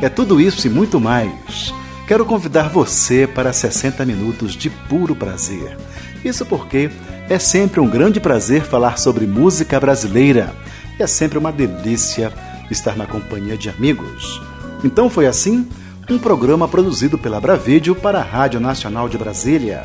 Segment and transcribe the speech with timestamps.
[0.00, 1.72] É tudo isso e muito mais.
[2.06, 5.76] Quero convidar você para 60 minutos de puro prazer.
[6.24, 6.90] Isso porque
[7.28, 10.52] é sempre um grande prazer falar sobre música brasileira.
[10.98, 12.32] É sempre uma delícia
[12.70, 14.40] estar na companhia de amigos.
[14.82, 15.68] Então foi assim
[16.10, 19.84] um programa produzido pela Bravídeo para a Rádio Nacional de Brasília,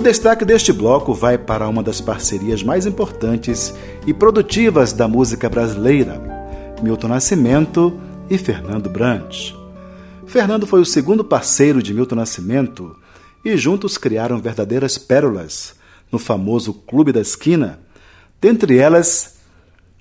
[0.00, 3.74] O destaque deste bloco vai para uma das parcerias mais importantes
[4.06, 6.18] e produtivas da música brasileira,
[6.82, 9.59] Milton Nascimento e Fernando Brant.
[10.30, 12.96] Fernando foi o segundo parceiro de Milton Nascimento
[13.44, 15.74] e juntos criaram verdadeiras pérolas
[16.12, 17.80] no famoso Clube da Esquina,
[18.40, 19.38] dentre elas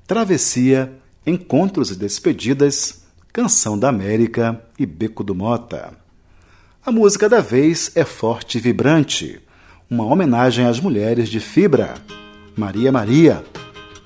[0.05, 0.93] Travessia,
[1.25, 3.01] Encontros e Despedidas,
[3.33, 5.97] Canção da América e Beco do Mota.
[6.85, 9.41] A música da vez é forte e vibrante
[9.89, 11.95] uma homenagem às mulheres de fibra.
[12.55, 13.43] Maria Maria.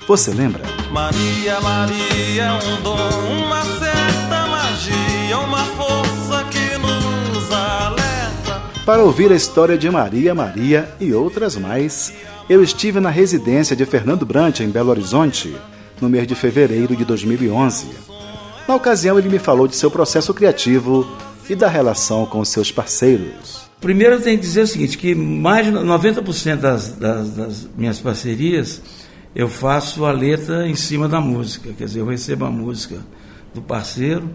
[0.08, 0.64] Você lembra?
[0.90, 3.93] Maria Maria, um dom, uma
[8.86, 12.14] Para ouvir a história de Maria Maria e outras mais,
[12.50, 15.56] eu estive na residência de Fernando Brant em Belo Horizonte,
[16.02, 17.88] no mês de fevereiro de 2011.
[18.68, 21.10] Na ocasião, ele me falou de seu processo criativo
[21.50, 23.70] e da relação com seus parceiros.
[23.80, 28.00] Primeiro eu tenho que dizer o seguinte, que mais de 90% das, das, das, minhas
[28.00, 28.82] parcerias
[29.34, 32.98] eu faço a letra em cima da música, quer dizer, eu recebo a música
[33.54, 34.30] do parceiro,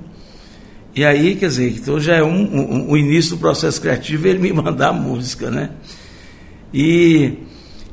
[0.95, 4.39] e aí, quer dizer, então já é um, um, o início do processo criativo ele
[4.39, 5.71] me mandar a música, né?
[6.73, 7.35] E,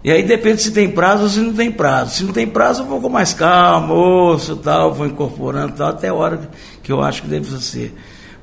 [0.04, 2.16] e aí depende se tem prazo ou se não tem prazo.
[2.16, 6.10] Se não tem prazo, eu vou com mais calma, ouço tal, vou incorporando tal, até
[6.10, 6.50] a hora
[6.82, 7.94] que eu acho que deve ser.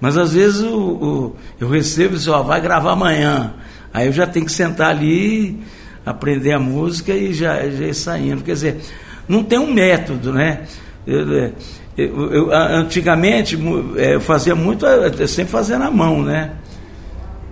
[0.01, 3.55] Mas às vezes o, o, eu recebo e digo, ó, vai gravar amanhã.
[3.93, 5.61] Aí eu já tenho que sentar ali,
[6.05, 8.43] aprender a música e já, já ir saindo.
[8.43, 8.81] Quer dizer,
[9.29, 10.63] não tem um método, né?
[11.07, 11.53] Eu,
[11.97, 13.59] eu, eu, antigamente
[13.97, 16.53] é, eu fazia muito, eu sempre fazia na mão, né?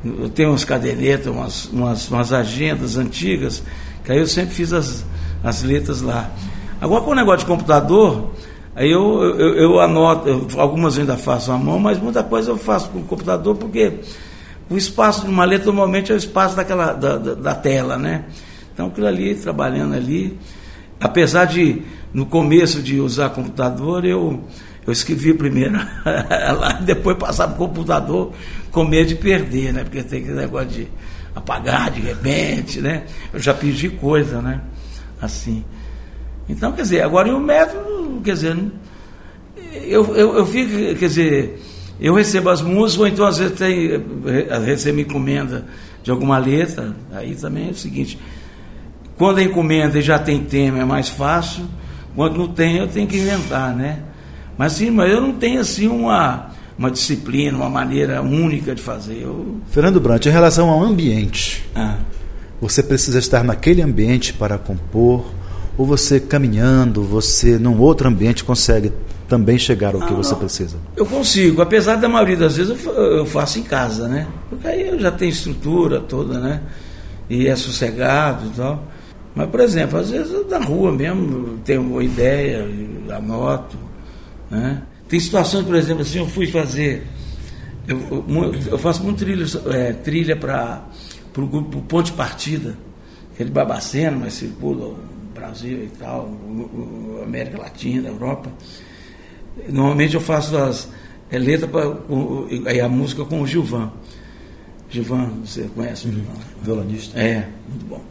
[0.04, 3.62] Eu tenho umas cadernetas, umas, umas, umas agendas antigas,
[4.04, 5.04] que aí eu sempre fiz as,
[5.44, 6.30] as letras lá.
[6.80, 8.30] Agora com o negócio de computador,
[8.74, 12.56] Aí eu, eu, eu anoto, algumas eu ainda faço à mão, mas muita coisa eu
[12.56, 13.94] faço com o computador, porque
[14.70, 18.24] o espaço de uma letra normalmente é o espaço daquela, da, da, da tela, né?
[18.72, 20.38] Então aquilo ali, trabalhando ali,
[21.00, 21.82] apesar de
[22.12, 24.42] no começo de usar computador, eu,
[24.86, 25.74] eu escrevi primeiro
[26.58, 28.32] lá, depois passar para o computador
[28.70, 29.84] com medo de perder, né?
[29.84, 30.88] Porque tem aquele negócio de
[31.34, 33.04] apagar de repente, né?
[33.32, 34.60] Eu já pedi coisa, né?
[35.20, 35.64] Assim.
[36.48, 38.56] Então, quer dizer, agora e o método, quer dizer,
[39.84, 41.62] eu, eu, eu fico, quer dizer,
[42.00, 44.02] eu recebo as músicas, ou então às vezes tem,
[44.64, 45.66] recebo encomenda
[46.02, 48.18] de alguma letra, aí também é o seguinte,
[49.16, 51.66] quando a encomenda já tem tema é mais fácil,
[52.14, 54.00] quando não tem eu tenho que inventar, né?
[54.56, 59.22] Mas sim, mas eu não tenho assim uma, uma disciplina, uma maneira única de fazer.
[59.22, 59.56] Eu...
[59.70, 61.96] Fernando Brant, em relação ao ambiente, ah.
[62.60, 65.24] você precisa estar naquele ambiente para compor,
[65.78, 68.92] ou você caminhando, você num outro ambiente consegue
[69.30, 70.38] também chegar ao que ah, você não.
[70.40, 70.76] precisa?
[70.96, 74.26] Eu consigo, apesar da maioria das vezes eu faço em casa, né?
[74.50, 76.60] Porque aí eu já tenho estrutura toda, né?
[77.30, 78.84] E é sossegado e tal.
[79.34, 82.66] Mas, por exemplo, às vezes na rua mesmo tenho uma ideia,
[83.14, 83.78] anoto,
[84.50, 84.82] né?
[85.08, 87.06] Tem situações, por exemplo, assim, eu fui fazer.
[87.86, 87.98] Eu,
[88.28, 90.84] eu, eu faço muito trilha, é, trilha para
[91.32, 92.76] para o grupo Ponte de Partida,
[93.32, 94.98] aquele Babacena, mas circula o
[95.34, 98.50] Brasil e tal, o, o América Latina, Europa.
[99.68, 100.88] Normalmente eu faço as
[101.30, 103.90] é, letras para a música com o Gilvan.
[104.88, 106.34] Gilvan, você conhece o Gilvan?
[106.62, 107.18] Violonista.
[107.18, 108.02] É, muito bom.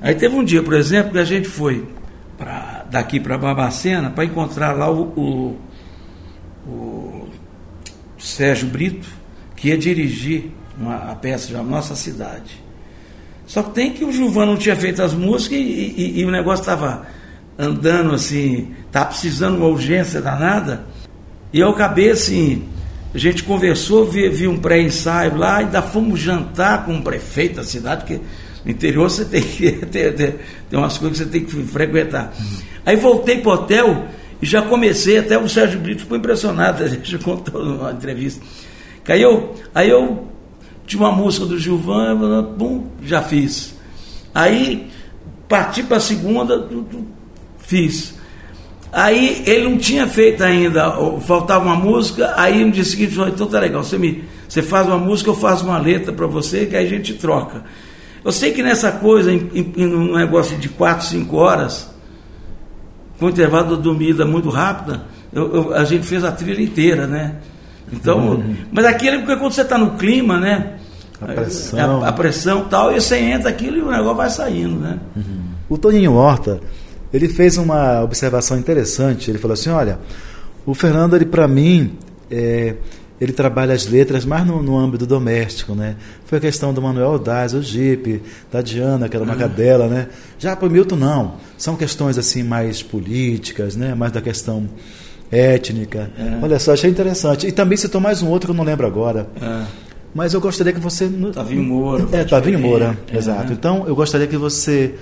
[0.00, 1.86] Aí teve um dia, por exemplo, que a gente foi
[2.38, 5.58] pra, daqui para Babacena para encontrar lá o, o,
[6.66, 7.28] o,
[8.18, 9.08] Sérgio Brito,
[9.56, 12.62] que ia dirigir uma, a peça da Nossa Cidade.
[13.46, 16.30] Só que tem que o Gilvan não tinha feito as músicas e, e, e o
[16.30, 17.06] negócio estava
[17.58, 20.86] andando assim, estava precisando uma urgência danada.
[21.52, 22.68] E eu acabei assim,
[23.12, 27.64] a gente conversou, vi, vi um pré-ensaio lá, ainda fomos jantar com o prefeito da
[27.64, 28.20] cidade, porque
[28.64, 32.32] no interior você tem que ter, ter umas coisas que você tem que frequentar.
[32.84, 34.06] Aí voltei para o hotel
[34.40, 38.44] e já comecei, até o Sérgio Brito ficou impressionado, a gente contou numa entrevista.
[39.08, 40.28] Aí eu, aí eu
[40.86, 43.74] tinha uma música do Gilvan, bum, já fiz.
[44.34, 44.88] Aí
[45.48, 46.68] parti para a segunda,
[47.58, 48.14] fiz.
[48.92, 53.46] Aí ele não tinha feito ainda, faltava uma música, aí no dia seguinte falou, então
[53.46, 56.76] tá legal, você, me, você faz uma música, eu faço uma letra para você, que
[56.76, 57.64] aí a gente troca.
[58.24, 61.90] Eu sei que nessa coisa, em, em, um negócio de 4, 5 horas,
[63.18, 65.02] com intervalo de dormida muito rápida,
[65.32, 67.36] eu, eu, a gente fez a trilha inteira, né?
[67.92, 68.56] Então, uhum.
[68.70, 70.76] mas aquilo é porque quando você está no clima, né?
[71.20, 72.02] A pressão.
[72.02, 74.98] A, a pressão tal, e você entra aquilo e o negócio vai saindo, né?
[75.16, 75.40] Uhum.
[75.68, 76.60] O Toninho Horta,
[77.12, 79.30] ele fez uma observação interessante.
[79.30, 79.98] Ele falou assim: olha,
[80.64, 81.98] o Fernando, ele para mim,
[82.30, 82.76] é,
[83.20, 85.96] ele trabalha as letras mais no, no, âmbito doméstico, né?
[86.24, 89.30] Foi a questão do Manuel Daz, o Jeep, da Diana, aquela uhum.
[89.30, 90.08] macadela, né?
[90.38, 91.34] Já para o Milton, não.
[91.58, 93.94] São questões assim mais políticas, né?
[93.94, 94.66] Mais da questão
[95.30, 96.10] étnica.
[96.18, 96.38] É.
[96.42, 97.46] Olha só, achei interessante.
[97.46, 99.28] E também citou mais um outro que eu não lembro agora.
[99.40, 99.66] É.
[100.14, 101.08] Mas eu gostaria que você.
[101.32, 102.08] Tavinho Moura.
[102.12, 103.16] É, Tavinho Moura, é.
[103.16, 103.52] exato.
[103.52, 104.94] Então, eu gostaria que você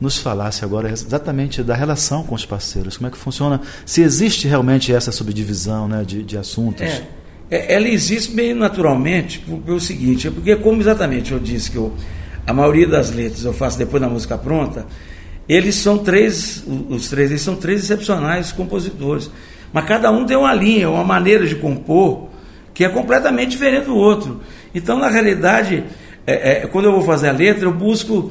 [0.00, 4.46] nos falasse agora exatamente da relação com os parceiros, como é que funciona, se existe
[4.46, 6.82] realmente essa subdivisão né, de, de assuntos.
[6.82, 7.06] É,
[7.50, 11.94] é ela existe bem naturalmente pelo seguinte, é porque como exatamente eu disse que eu,
[12.46, 14.86] a maioria das letras eu faço depois da música pronta,
[15.48, 19.30] eles são três, os três, eles são três excepcionais compositores,
[19.72, 22.28] mas cada um tem uma linha, uma maneira de compor
[22.74, 24.40] que é completamente diferente do outro.
[24.74, 25.82] Então, na realidade,
[26.26, 28.30] é, é, quando eu vou fazer a letra, eu busco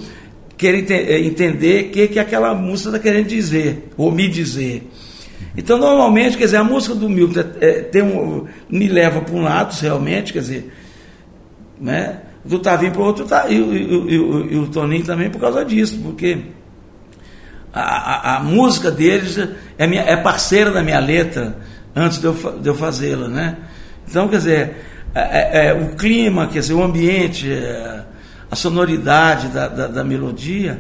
[0.58, 4.88] querer eh, entender o que, que aquela música está querendo dizer, ou me dizer.
[5.58, 9.42] Então, normalmente, quer dizer, a música do Milton é, tem um, me leva para um
[9.42, 10.74] lado, realmente, quer dizer,
[11.80, 12.22] né?
[12.46, 15.66] do Tavinho para o outro, tá, e, e, e, e, o Toninho também por causa
[15.66, 16.38] disso, porque
[17.74, 19.38] a, a, a música deles
[19.78, 21.58] é, minha, é parceira da minha letra
[21.96, 23.58] antes de eu, de eu fazê-la, né?
[24.08, 24.76] Então, quer dizer,
[25.16, 28.04] é, é, o clima, quer dizer, o ambiente, é,
[28.52, 30.80] a sonoridade da, da, da melodia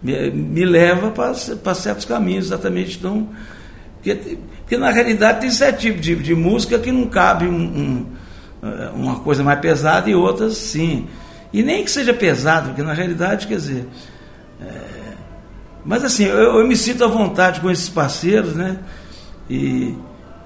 [0.00, 2.98] me, me leva para certos caminhos, exatamente.
[2.98, 3.28] Então,
[4.02, 8.06] porque, porque, na realidade tem certo tipo de, de música que não cabe um, um,
[8.62, 11.06] eh, uma coisa mais pesada e outras sim.
[11.52, 13.86] E nem que seja pesado, porque na realidade, quer dizer.
[14.60, 15.14] É,
[15.84, 18.78] mas assim, eu, eu, me sinto à vontade com esses parceiros, né?
[19.48, 19.94] E,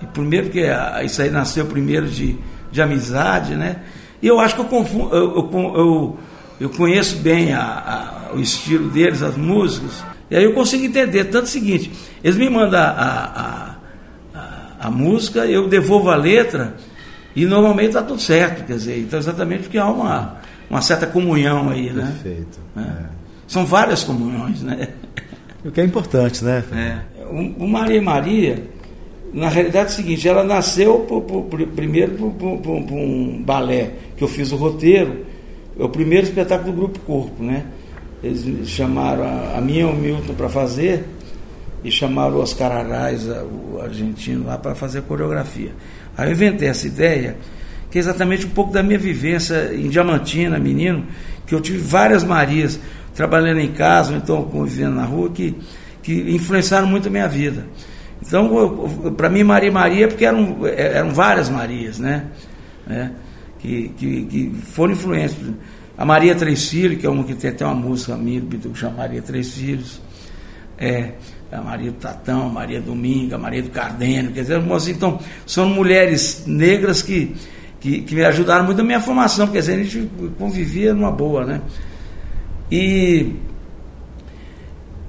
[0.01, 0.67] e primeiro porque
[1.05, 2.39] isso aí nasceu primeiro de,
[2.73, 3.83] de amizade, né?
[4.23, 5.15] E eu acho que eu confundo.
[5.15, 6.19] eu, eu, eu
[6.61, 11.25] eu conheço bem a, a, o estilo deles, as músicas, e aí eu consigo entender.
[11.25, 11.91] Tanto o seguinte,
[12.23, 13.77] eles me mandam a,
[14.81, 16.75] a, música, eu devolvo a letra,
[17.35, 20.37] e normalmente está tudo certo, quer dizer, então exatamente porque há uma,
[20.69, 22.15] uma certa comunhão aí, né?
[22.23, 22.61] Perfeito.
[22.77, 22.81] É.
[22.81, 23.07] É.
[23.47, 24.89] São várias comunhões, né?
[25.65, 26.63] O que é importante, né?
[26.73, 27.25] É.
[27.25, 28.63] O, o Maria Maria,
[29.33, 34.23] na realidade é o seguinte, ela nasceu por, por, primeiro por, por, um balé, que
[34.23, 35.25] eu fiz o roteiro,
[35.79, 37.65] é o primeiro espetáculo do Grupo Corpo, né?
[38.25, 41.05] Eles chamaram a, a minha o Milton para fazer
[41.83, 45.73] e chamaram o Oscar Arraes, o argentino, lá para fazer a coreografia.
[46.17, 47.37] Aí eu inventei essa ideia,
[47.91, 51.07] que é exatamente um pouco da minha vivência em Diamantina, menino,
[51.47, 52.81] que eu tive várias Marias,
[53.15, 55.55] trabalhando em casa, ou então convivendo na rua, que,
[56.03, 57.67] que influenciaram muito a minha vida.
[58.27, 62.25] Então, para mim, Maria Maria, porque eram, eram várias Marias, né?
[62.89, 63.11] É
[63.65, 65.37] que, que, que foram influentes.
[65.97, 68.79] A Maria Três Filhos, que é uma que tem até uma música minha do que
[68.79, 70.01] chama Maria Três Filhos.
[70.77, 71.13] É,
[71.53, 75.69] a Maria do Tatão, a Maria Dominga, a Maria do Cardeno, quer dizer, então, são
[75.69, 77.37] mulheres negras que,
[77.79, 81.45] que, que, me ajudaram muito na minha formação, quer dizer, a gente convivia numa boa,
[81.45, 81.61] né?
[82.73, 83.37] E,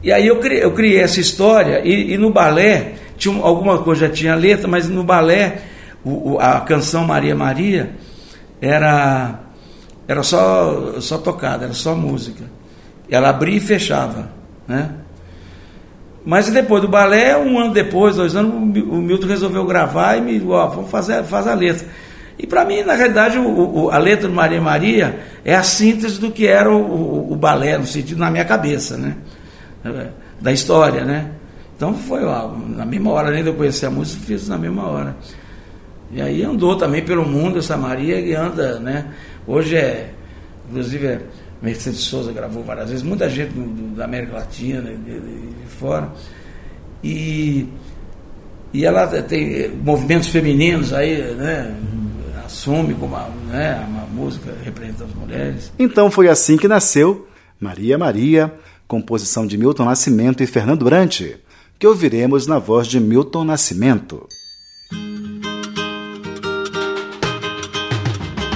[0.04, 4.08] e aí eu criei, eu criei essa história, e, e no balé, tinha alguma coisa
[4.08, 5.64] já tinha letra, mas no balé,
[6.04, 7.96] o, a canção Maria Maria,
[8.62, 9.45] era
[10.08, 12.44] era só, só tocada, era só música.
[13.10, 14.30] Ela abria e fechava,
[14.68, 14.92] né?
[16.26, 20.44] Mas depois do balé, um ano depois, dois anos, o Milton resolveu gravar e me
[20.48, 21.88] ó, vamos fazer, fazer a letra.
[22.38, 26.20] E para mim, na realidade, o, o, a letra do Maria Maria é a síntese
[26.20, 29.16] do que era o, o, balé, no sentido na minha cabeça, né?
[30.42, 31.32] Da história, né?
[31.78, 34.88] Então foi ó, na mesma hora, nem de eu conhecer a música, fiz na mesma
[34.88, 35.16] hora.
[36.12, 39.06] E aí andou também pelo mundo essa Maria e anda, né?
[39.48, 40.12] Hoje é,
[40.70, 41.22] inclusive, é,
[41.62, 45.66] Mercedes Souza gravou várias vezes, muita gente do, do, da América Latina, de, de, de,
[45.80, 46.12] fora.
[47.04, 47.68] E,
[48.74, 51.76] e ela tem movimentos femininos aí, né?
[52.46, 55.72] Assume como uma, né, uma música representa as mulheres.
[55.80, 57.28] Então foi assim que nasceu
[57.60, 58.54] Maria Maria,
[58.88, 61.22] composição de Milton Nascimento e Fernando Brant,
[61.80, 64.28] que ouviremos na voz de Milton Nascimento.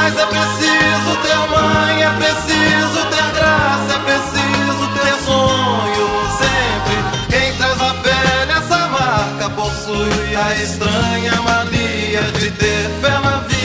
[0.00, 6.08] Mas é preciso ter mãe, é preciso ter graça, é preciso ter sonho.
[6.38, 6.96] Sempre
[7.28, 13.57] quem traz a pele essa marca possui a estranha mania de ter fé na vida.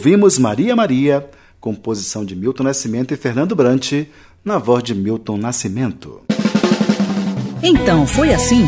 [0.00, 1.28] Ouvimos Maria Maria,
[1.60, 4.06] composição de Milton Nascimento e Fernando Brant,
[4.42, 6.22] na voz de Milton Nascimento.
[7.62, 8.64] Então foi assim: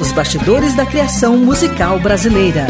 [0.00, 2.66] os bastidores da criação musical brasileira.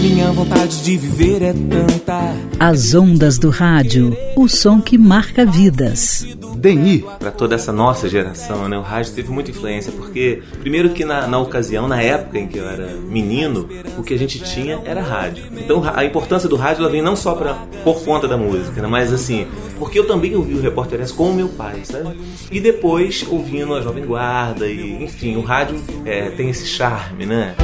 [0.00, 2.32] Minha vontade de viver é tanta.
[2.60, 6.24] As ondas do rádio, o som que marca vidas.
[6.60, 7.04] Deni.
[7.18, 11.26] Para toda essa nossa geração, né, o rádio teve muita influência, porque, primeiro que na,
[11.26, 15.00] na ocasião, na época em que eu era menino, o que a gente tinha era
[15.00, 15.44] rádio.
[15.52, 18.86] Então a importância do rádio ela vem não só pra, por conta da música, né,
[18.86, 19.46] mas assim,
[19.78, 22.20] porque eu também ouvi o Repórter S com o meu pai, sabe?
[22.50, 27.54] E depois ouvindo a Jovem Guarda, e enfim, o rádio é, tem esse charme, né?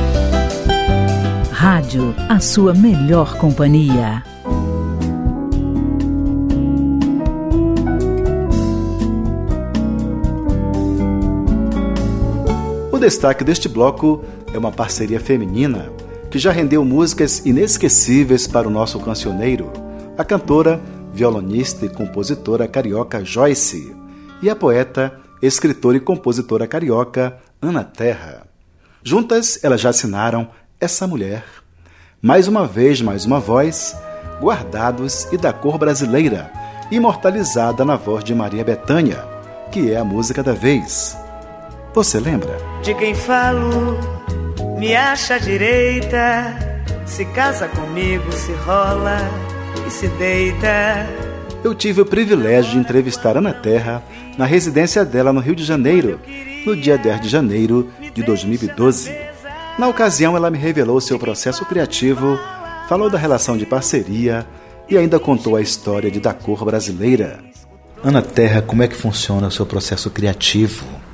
[1.52, 4.22] Rádio, a sua melhor companhia.
[13.06, 15.92] Destaque deste bloco é uma parceria feminina
[16.28, 19.72] que já rendeu músicas inesquecíveis para o nosso cancioneiro,
[20.18, 20.80] a cantora
[21.12, 23.94] violonista e compositora carioca Joyce,
[24.42, 28.48] e a poeta, escritora e compositora carioca Ana Terra.
[29.04, 30.48] Juntas, elas já assinaram
[30.80, 31.44] Essa Mulher,
[32.20, 33.96] Mais uma Vez, Mais uma Voz,
[34.40, 36.50] Guardados e da Cor Brasileira,
[36.90, 39.24] imortalizada na voz de Maria Bethânia,
[39.70, 41.16] que é a música da vez.
[41.96, 42.58] Você lembra?
[42.82, 43.98] De quem falo,
[44.78, 46.54] me acha direita,
[47.06, 49.16] se casa comigo, se rola
[49.86, 51.08] e se deita.
[51.64, 54.02] Eu tive o privilégio de entrevistar Ana Terra
[54.36, 56.20] na residência dela no Rio de Janeiro,
[56.66, 59.16] no dia 10 de janeiro de 2012.
[59.78, 62.38] Na ocasião, ela me revelou seu processo criativo,
[62.90, 64.46] falou da relação de parceria
[64.86, 67.38] e ainda contou a história de Da Cor Brasileira.
[68.04, 71.05] Ana Terra, como é que funciona o seu processo criativo?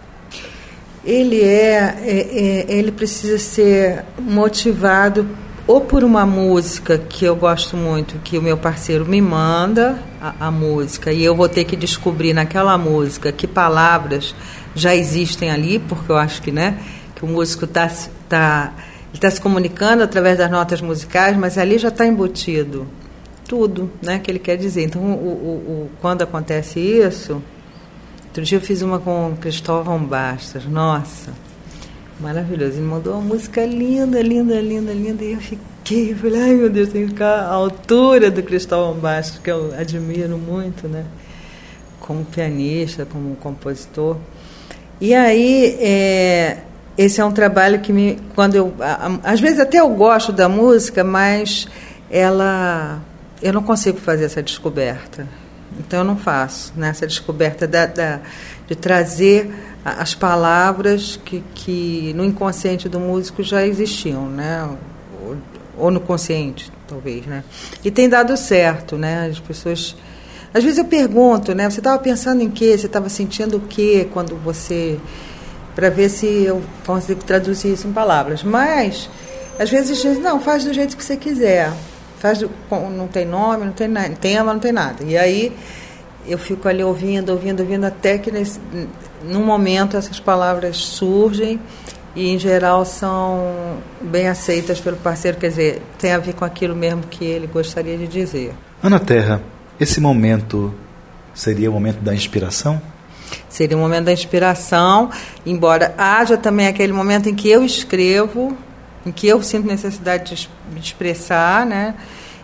[1.05, 5.27] Ele é, é, é ele precisa ser motivado
[5.67, 10.49] ou por uma música que eu gosto muito, que o meu parceiro me manda a,
[10.49, 14.35] a, música, e eu vou ter que descobrir naquela música que palavras
[14.75, 16.79] já existem ali, porque eu acho que, né,
[17.15, 17.89] que o músico está
[18.29, 18.73] tá,
[19.21, 22.87] tá se comunicando através das notas musicais, mas ali já está embutido
[23.47, 24.85] tudo né, que ele quer dizer.
[24.85, 27.43] Então, o, o, o, quando acontece isso,
[28.33, 31.31] outro dia eu fiz uma com o Cristóvão Bastos, nossa
[32.23, 32.79] Maravilhoso.
[32.79, 35.25] Ele mandou uma música linda, linda, linda, linda.
[35.25, 39.39] E eu fiquei, falei, ai meu Deus, tem que ficar à altura do Cristóvão Bastos,
[39.39, 41.05] que eu admiro muito, né?
[41.99, 44.17] Como pianista, como compositor.
[45.01, 46.59] E aí, é,
[46.97, 48.19] esse é um trabalho que me.
[48.37, 48.73] Quando eu.
[49.25, 51.67] Às vezes até eu gosto da música, mas
[52.09, 53.01] ela.
[53.43, 55.27] Eu não consigo fazer essa descoberta.
[55.79, 58.21] Então eu não faço né, essa descoberta da, da
[58.67, 59.53] de trazer
[59.85, 64.69] as palavras que, que no inconsciente do músico já existiam, né?
[65.21, 65.37] Ou,
[65.77, 67.43] ou no consciente, talvez, né?
[67.85, 69.29] E tem dado certo, né?
[69.31, 69.97] As pessoas...
[70.55, 71.69] Às vezes eu pergunto, né?
[71.69, 72.77] Você estava pensando em quê?
[72.77, 74.99] Você estava sentindo o quê quando você...
[75.75, 78.43] Para ver se eu consigo traduzir isso em palavras.
[78.43, 79.09] Mas,
[79.59, 81.73] às vezes, diz, não, faz do jeito que você quiser.
[82.23, 85.03] Faz não tem nome, não tem tema, não tem nada.
[85.03, 85.53] E aí
[86.25, 88.61] eu fico ali ouvindo, ouvindo, ouvindo, até que nesse,
[89.25, 91.59] num momento essas palavras surgem
[92.15, 96.77] e em geral são bem aceitas pelo parceiro, quer dizer, tem a ver com aquilo
[96.77, 98.55] mesmo que ele gostaria de dizer.
[98.81, 99.43] Ana Terra,
[99.81, 100.73] esse momento
[101.35, 102.81] seria o momento da inspiração?
[103.49, 105.11] Seria o momento da inspiração,
[105.45, 108.57] embora haja também aquele momento em que eu escrevo,
[109.05, 111.95] em que eu sinto necessidade de me expressar, né?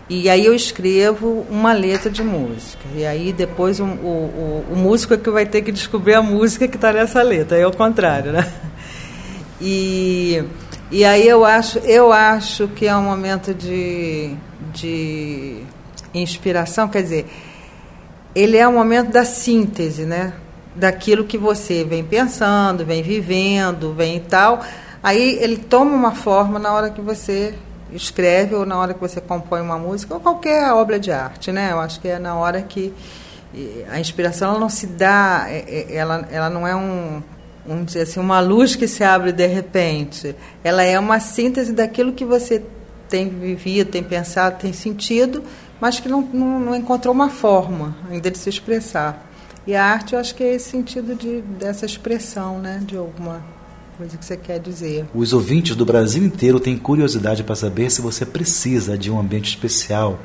[0.09, 2.83] E aí eu escrevo uma letra de música.
[2.95, 6.67] E aí depois o, o, o, músico é que vai ter que descobrir a música
[6.67, 7.57] que está nessa letra.
[7.57, 8.51] É o contrário, né?
[9.61, 10.41] E,
[10.89, 14.33] e aí eu acho, eu acho que é um momento de,
[14.73, 15.61] de
[16.13, 17.25] inspiração, quer dizer,
[18.33, 20.33] ele é um momento da síntese, né?
[20.75, 24.63] Daquilo que você vem pensando, vem vivendo, vem tal.
[25.01, 27.53] Aí ele toma uma forma na hora que você
[27.91, 31.71] escreve ou na hora que você compõe uma música ou qualquer obra de arte, né?
[31.71, 32.93] Eu acho que é na hora que
[33.89, 37.21] a inspiração ela não se dá, é, é, ela, ela não é um,
[37.65, 40.35] vamos dizer assim, uma luz que se abre de repente.
[40.63, 42.63] Ela é uma síntese daquilo que você
[43.07, 45.43] tem vivido, tem pensado, tem sentido,
[45.81, 49.25] mas que não, não, não encontrou uma forma ainda de se expressar.
[49.65, 53.41] E a arte, eu acho que é esse sentido de, dessa expressão, né, de alguma
[53.99, 55.05] coisa que você quer dizer.
[55.13, 59.49] Os ouvintes do Brasil inteiro têm curiosidade para saber se você precisa de um ambiente
[59.49, 60.17] especial,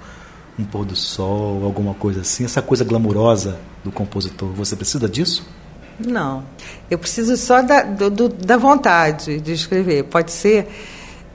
[0.57, 4.51] um pôr do sol, alguma coisa assim, essa coisa glamurosa do compositor.
[4.51, 5.45] Você precisa disso?
[5.99, 6.45] Não.
[6.89, 10.05] Eu preciso só da, do, da vontade de escrever.
[10.05, 10.69] Pode ser.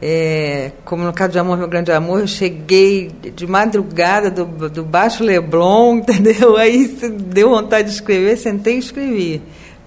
[0.02, 4.82] É, como no caso de Amor, Meu Grande Amor, eu cheguei de madrugada do, do
[4.82, 6.56] Baixo Leblon, entendeu?
[6.56, 9.42] Aí deu vontade de escrever, sentei e escrevi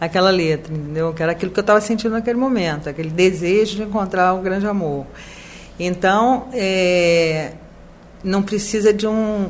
[0.04, 1.12] aquela letra, entendeu?
[1.12, 4.66] Que era aquilo que eu estava sentindo naquele momento, aquele desejo de encontrar o grande
[4.66, 5.06] amor.
[5.78, 7.52] Então, é,
[8.24, 9.48] não precisa de um,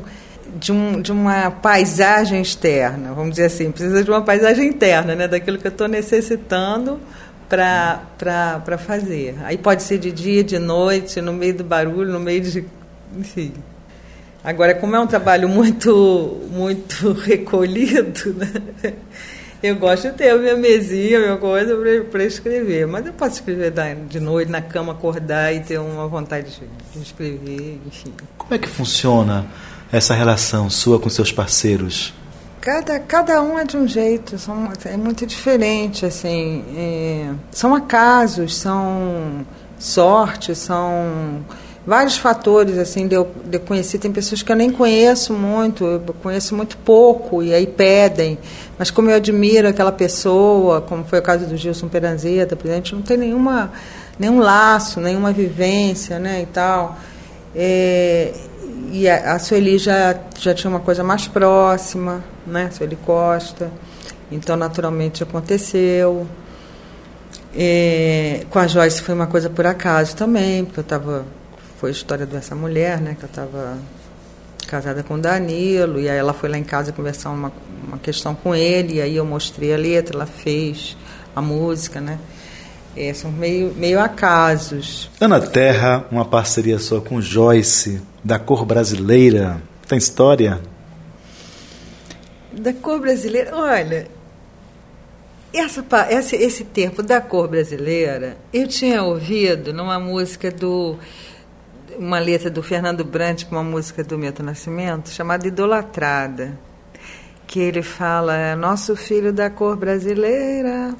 [0.55, 5.27] de, um, de uma paisagem externa, vamos dizer assim, precisa de uma paisagem interna, né?
[5.27, 6.99] daquilo que eu estou necessitando
[7.49, 9.35] para fazer.
[9.45, 12.63] Aí pode ser de dia, de noite, no meio do barulho, no meio de.
[13.17, 13.53] Enfim.
[14.43, 18.93] Agora, como é um trabalho muito, muito recolhido, né?
[19.63, 21.73] Eu gosto de ter a minha mesinha, a minha coisa
[22.11, 22.85] para escrever.
[22.85, 23.73] Mas eu posso escrever
[24.09, 26.59] de noite, na cama, acordar e ter uma vontade
[26.93, 28.13] de escrever, enfim.
[28.37, 29.45] Como é que funciona
[29.89, 32.13] essa relação sua com seus parceiros?
[32.59, 36.65] Cada, cada um é de um jeito, são, é muito diferente, assim.
[36.75, 39.45] É, são acasos, são
[39.79, 41.45] sorte, são
[41.85, 43.97] vários fatores assim de eu, de eu conhecer.
[43.97, 48.37] Tem pessoas que eu nem conheço muito, eu conheço muito pouco e aí pedem.
[48.77, 52.95] Mas como eu admiro aquela pessoa, como foi o caso do Gilson Peranzeta, por exemplo,
[52.95, 53.71] não tem nenhuma
[54.17, 56.97] nenhum laço, nenhuma vivência, né, e tal.
[57.55, 58.33] É,
[58.91, 63.71] e a, a Sueli já já tinha uma coisa mais próxima, né, Sueli Costa.
[64.31, 66.27] Então, naturalmente aconteceu.
[67.55, 71.23] É, com a Joyce foi uma coisa por acaso também, porque eu estava
[71.83, 73.13] foi a história dessa mulher, né?
[73.19, 73.77] Que eu estava
[74.65, 77.51] casada com o Danilo, e aí ela foi lá em casa conversar uma,
[77.85, 80.95] uma questão com ele, e aí eu mostrei a letra, ela fez
[81.35, 82.19] a música, né?
[82.95, 85.11] É, são meio, meio acasos.
[85.19, 89.61] Ana Terra, uma parceria sua com Joyce, da cor brasileira.
[89.85, 90.61] Tem história?
[92.53, 94.07] Da cor brasileira, olha,
[95.53, 100.97] essa, esse, esse tempo da cor brasileira, eu tinha ouvido numa música do
[101.97, 106.57] uma letra do Fernando Brant com uma música do Milton Nascimento chamada Idolatrada,
[107.47, 110.95] que ele fala nosso filho da cor brasileira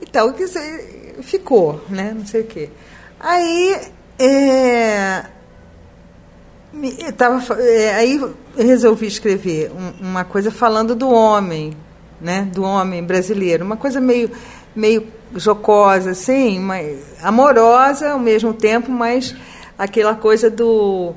[0.00, 0.46] e tal, que
[1.22, 2.14] ficou, né?
[2.16, 2.70] Não sei o quê.
[3.18, 3.80] Aí
[4.18, 5.24] é,
[6.98, 11.76] eu tava, é, aí eu resolvi escrever um, uma coisa falando do homem,
[12.20, 12.48] né?
[12.52, 14.30] Do homem brasileiro, uma coisa meio
[14.74, 19.34] meio jocosa, assim, mas amorosa ao mesmo tempo, mas
[19.80, 21.14] aquela coisa do,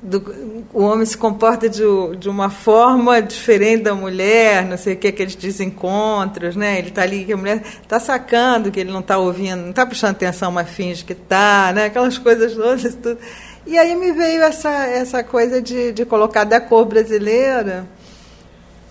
[0.00, 1.82] do o homem se comporta de,
[2.16, 6.78] de uma forma diferente da mulher, não sei o que, aqueles desencontros, né?
[6.78, 9.84] Ele está ali, que a mulher está sacando que ele não está ouvindo, não está
[9.84, 11.86] prestando atenção, mas finge que está, né?
[11.86, 13.18] Aquelas coisas todas, tudo.
[13.66, 17.84] E aí me veio essa, essa coisa de, de colocar da cor brasileira,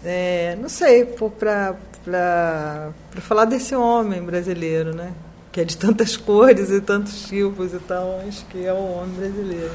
[0.04, 1.78] é, não sei, para
[3.22, 5.14] falar desse homem brasileiro, né?
[5.52, 9.16] Que é de tantas cores e tantos tipos e tal, acho que é o homem
[9.16, 9.72] brasileiro.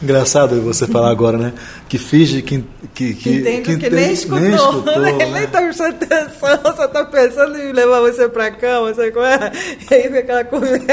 [0.00, 1.52] Engraçado você falar agora, né?
[1.88, 2.64] Que finge que.
[2.94, 4.40] Que, que, Entende que, que nem escutou.
[4.40, 5.12] Nem escutou né?
[5.12, 9.52] nem está prestando atenção, só está pensando em levar você para cama, sabe qual é?
[9.90, 10.86] E aí vem aquela conversa.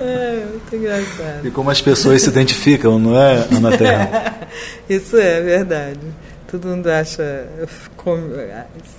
[0.00, 1.46] é, muito engraçado.
[1.46, 4.48] E como as pessoas se identificam, não é, Ana Terra?
[4.88, 5.98] Isso é verdade
[6.58, 7.46] todo mundo acha,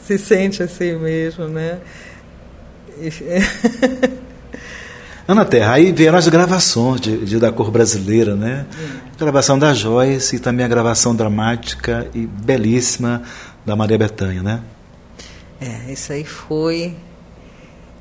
[0.06, 1.80] se sente assim mesmo, né?
[5.28, 8.66] Ana Terra, aí vieram as gravações de, de, da cor brasileira, né?
[9.14, 13.24] A gravação da Joyce e também a gravação dramática e belíssima
[13.66, 14.62] da Maria Bethânia, né?
[15.60, 16.96] É, isso aí foi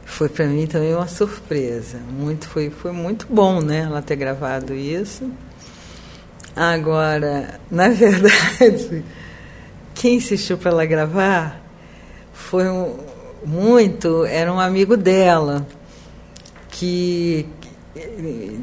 [0.04, 1.98] foi para mim também uma surpresa.
[1.98, 3.80] Muito foi foi muito bom, né?
[3.80, 5.28] Ela ter gravado isso.
[6.54, 9.04] Agora, na verdade,
[9.96, 11.60] quem insistiu para ela gravar
[12.32, 12.96] foi um,
[13.44, 15.66] muito, era um amigo dela,
[16.68, 17.46] que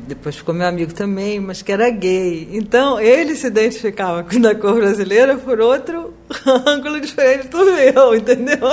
[0.07, 2.49] depois ficou meu amigo também, mas que era gay.
[2.51, 6.13] Então, ele se identificava com a cor brasileira por outro
[6.67, 8.59] ângulo diferente do meu, entendeu?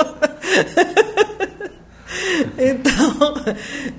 [2.59, 3.33] então,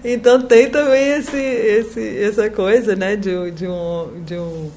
[0.05, 4.71] então tem também esse, esse, essa coisa, né, de, de, um, de, um,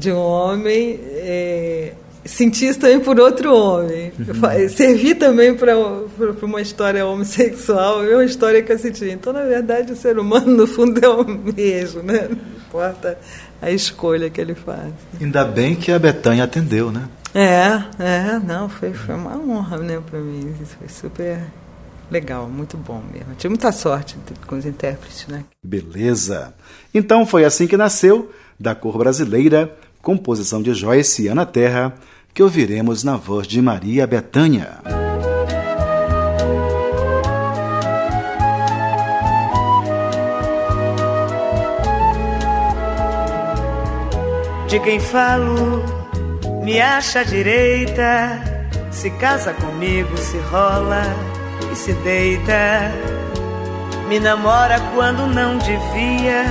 [0.00, 0.98] de um homem...
[1.12, 1.92] É,
[2.26, 4.12] sentir isso também por outro homem.
[4.18, 4.68] Uhum.
[4.68, 5.76] Servir também para
[6.42, 9.06] uma história homossexual, é uma história que eu senti.
[9.06, 12.28] Então, na verdade, o ser humano, no fundo, é o mesmo, né?
[12.28, 12.36] Não
[12.66, 13.18] importa
[13.60, 14.92] a escolha que ele faz.
[15.20, 17.08] Ainda bem que a Betânia atendeu, né?
[17.34, 20.54] É, é, não, foi, foi uma honra né, para mim.
[20.62, 21.40] Isso foi super
[22.10, 23.34] legal, muito bom mesmo.
[23.36, 25.44] tive muita sorte com os intérpretes, né?
[25.62, 26.54] Beleza.
[26.94, 31.94] Então foi assim que nasceu, da cor brasileira, composição de Joyce e Ana Terra,
[32.36, 34.74] que ouviremos na voz de Maria Betânia.
[44.68, 45.82] De quem falo,
[46.62, 48.38] me acha direita,
[48.90, 51.04] se casa comigo, se rola
[51.72, 52.92] e se deita.
[54.10, 56.44] Me namora quando não devia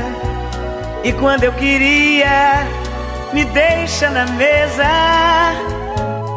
[1.03, 2.65] e quando eu queria
[3.35, 5.74] me deixa na mesa.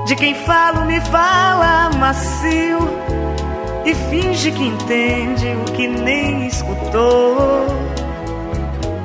[0.09, 2.79] De quem falo, me fala macio
[3.85, 7.67] e finge que entende o que nem escutou.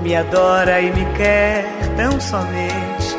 [0.02, 1.66] Me adora e me quer
[1.98, 3.18] tão somente,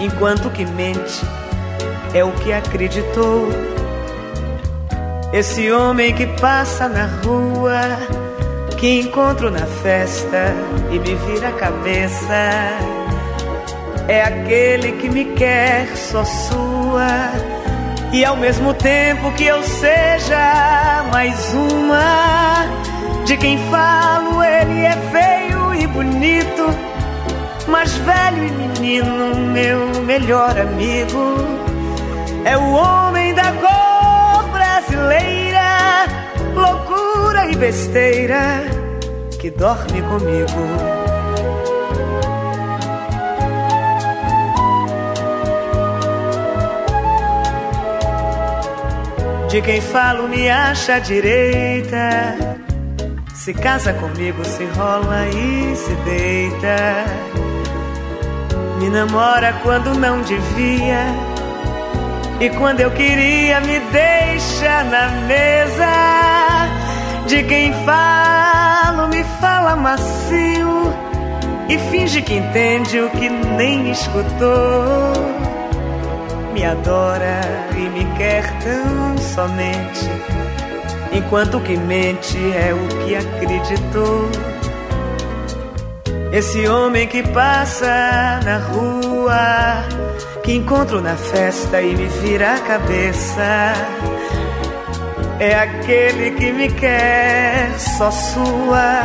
[0.00, 1.24] enquanto que mente
[2.12, 3.48] é o que acreditou.
[5.32, 7.80] Esse homem que passa na rua,
[8.76, 10.52] que encontro na festa
[10.90, 12.88] e me vira a cabeça
[14.08, 16.77] é aquele que me quer só sua.
[18.12, 22.66] E ao mesmo tempo que eu seja mais uma,
[23.24, 26.66] De quem falo, ele é feio e bonito,
[27.66, 31.36] mas velho e menino, meu melhor amigo.
[32.44, 36.06] É o homem da cor brasileira,
[36.54, 38.64] loucura e besteira
[39.38, 40.97] que dorme comigo.
[49.48, 52.36] De quem falo me acha direita.
[53.34, 57.06] Se casa comigo, se rola e se deita.
[58.78, 61.00] Me namora quando não devia.
[62.40, 65.86] E quando eu queria, me deixa na mesa.
[67.26, 70.92] De quem falo, me fala macio.
[71.70, 75.27] E finge que entende o que nem escutou
[76.58, 77.40] me adora
[77.76, 80.10] e me quer tão somente,
[81.12, 84.28] enquanto que mente é o que acreditou.
[86.32, 89.84] Esse homem que passa na rua,
[90.42, 93.72] que encontro na festa e me vira a cabeça,
[95.38, 99.02] é aquele que me quer só sua.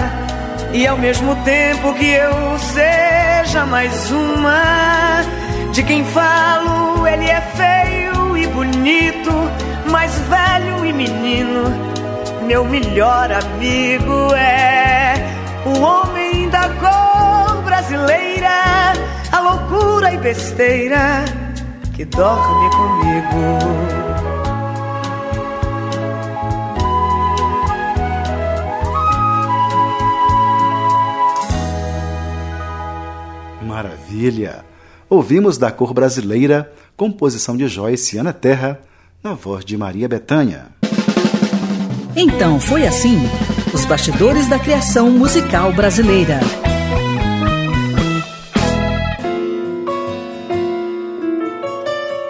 [0.74, 5.22] E ao mesmo tempo que eu seja mais uma
[5.72, 9.32] de quem falo, ele é feio e bonito,
[9.89, 11.63] mas velho e menino.
[12.46, 15.16] Meu melhor amigo é
[15.66, 18.94] o homem da cor brasileira,
[19.32, 21.26] a loucura e besteira
[21.94, 24.04] que dorme comigo.
[33.62, 34.74] Maravilha!
[35.13, 38.80] ouvimos da cor brasileira, composição de Joyce Ana Terra,
[39.24, 40.68] na voz de Maria Betânia.
[42.16, 43.18] Então foi assim:
[43.74, 46.40] os bastidores da criação musical brasileira.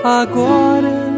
[0.03, 1.13] Agora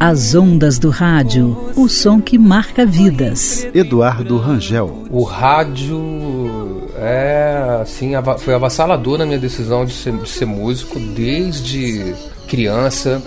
[0.00, 3.66] As ondas do rádio, o som que marca vidas.
[3.74, 5.04] Eduardo Rangel.
[5.10, 12.14] O rádio é assim, foi avassalador na minha decisão de ser, de ser músico desde
[12.46, 13.22] criança.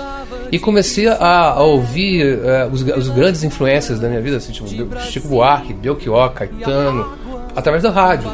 [0.52, 4.68] E comecei a, a ouvir uh, os, os, grandes influências da minha vida, assim, tipo
[5.02, 7.18] Chico Buarque, Belchior, Caetano,
[7.56, 8.30] através da rádio.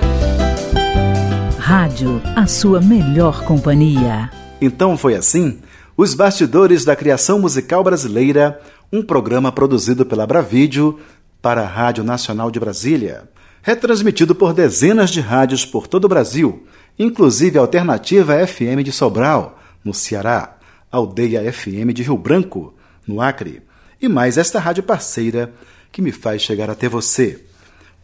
[1.58, 4.30] Rádio, a sua melhor companhia.
[4.62, 5.60] Então foi assim?
[5.98, 8.60] Os Bastidores da Criação Musical Brasileira,
[8.92, 11.00] um programa produzido pela Bravídeo
[11.42, 16.68] para a Rádio Nacional de Brasília retransmitido por dezenas de rádios por todo o Brasil,
[17.00, 20.58] inclusive a Alternativa FM de Sobral, no Ceará,
[20.94, 22.74] Aldeia FM de Rio Branco,
[23.06, 23.62] no Acre,
[24.02, 25.54] e mais esta rádio parceira
[25.92, 27.44] que me faz chegar até você.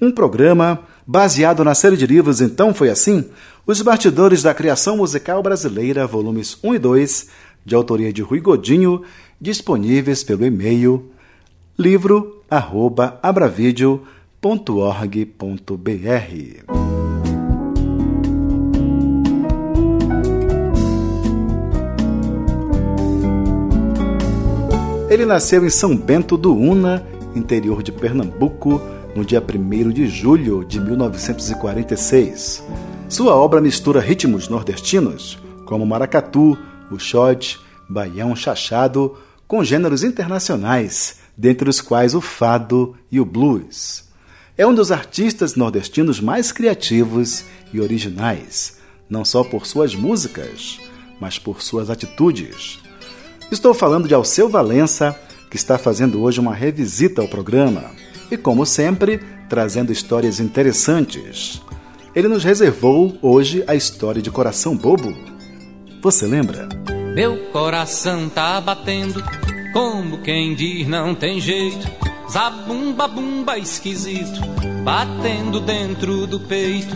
[0.02, 3.30] Um programa baseado na série de livros Então Foi Assim,
[3.65, 7.30] Os Bastidores da Criação Musical Brasileira, volumes 1 e 2,
[7.65, 9.04] de autoria de Rui Godinho,
[9.39, 11.10] disponíveis pelo e-mail
[11.78, 14.19] livro@abravideo.com
[25.10, 27.04] Ele nasceu em São Bento do Una,
[27.36, 28.80] interior de Pernambuco,
[29.15, 32.63] no dia 1 de julho de 1946.
[33.10, 36.56] Sua obra mistura ritmos nordestinos, como maracatu,
[36.91, 39.17] o shot, baião chachado,
[39.48, 44.08] com gêneros internacionais, dentre os quais o fado e o blues.
[44.56, 48.78] É um dos artistas nordestinos mais criativos e originais,
[49.10, 50.80] não só por suas músicas,
[51.19, 52.80] mas por suas atitudes.
[53.51, 57.85] Estou falando de Alceu Valença, que está fazendo hoje uma revisita ao programa
[58.29, 61.59] e, como sempre, trazendo histórias interessantes.
[62.15, 65.15] Ele nos reservou hoje a história de Coração Bobo.
[65.99, 66.69] Você lembra?
[67.15, 69.23] Meu coração tá batendo,
[69.73, 71.88] como quem diz não tem jeito.
[72.31, 74.41] Zabumba bumba esquisito,
[74.83, 76.95] batendo dentro do peito.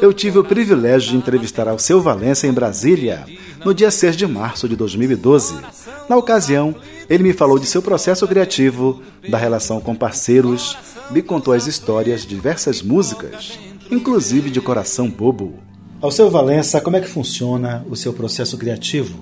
[0.00, 3.26] Eu tive o privilégio de entrevistar Alceu Valença em Brasília,
[3.64, 5.58] no dia 6 de março de 2012.
[6.08, 6.74] Na ocasião,
[7.08, 10.76] ele me falou de seu processo criativo, da relação com parceiros,
[11.10, 13.58] me contou as histórias de diversas músicas,
[13.90, 15.58] inclusive de Coração Bobo.
[16.00, 19.18] Alceu Valença, como é que funciona o seu processo criativo?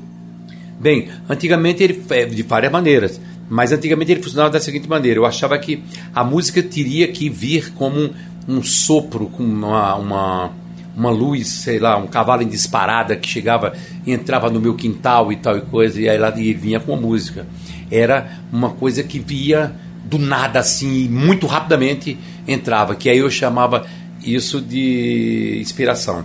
[0.78, 1.94] Bem, antigamente ele
[2.26, 3.20] de várias maneiras.
[3.48, 5.82] Mas antigamente ele funcionava da seguinte maneira: eu achava que
[6.14, 8.10] a música teria que vir como um,
[8.46, 10.52] um sopro, com uma, uma,
[10.98, 13.72] uma luz, sei lá, um cavalo em disparada que chegava
[14.04, 16.92] e entrava no meu quintal e tal e coisa, e aí lá e vinha com
[16.92, 17.46] a música.
[17.88, 19.72] Era uma coisa que via
[20.04, 23.86] do nada assim, muito rapidamente entrava, que aí eu chamava
[24.24, 26.24] isso de inspiração.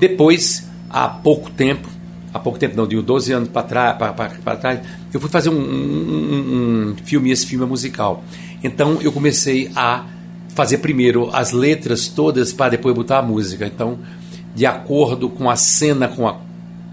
[0.00, 1.86] Depois, há pouco tempo,
[2.32, 4.80] há pouco tempo não, de 12 anos para trás,
[5.12, 8.24] eu fui fazer um, um, um, filme, esse filme é musical.
[8.64, 10.04] Então eu comecei a
[10.58, 13.64] fazer primeiro as letras todas para depois botar a música.
[13.64, 13.96] Então,
[14.56, 16.36] de acordo com a cena com a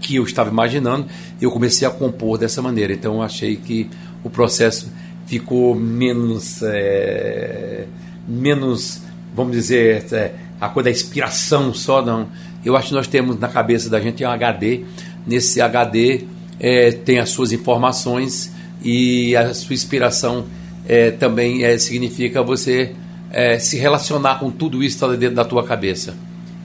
[0.00, 1.06] que eu estava imaginando,
[1.40, 2.92] eu comecei a compor dessa maneira.
[2.92, 3.90] Então eu achei que
[4.22, 4.88] o processo
[5.26, 7.86] ficou menos é,
[8.28, 9.02] menos
[9.34, 12.28] vamos dizer é, a coisa da inspiração só não
[12.64, 14.84] eu acho que nós temos na cabeça da gente um HD
[15.26, 16.22] nesse HD
[16.60, 20.46] é, tem as suas informações e a sua inspiração
[20.86, 22.94] é, também é, significa você
[23.36, 26.14] é, se relacionar com tudo isso que está dentro da tua cabeça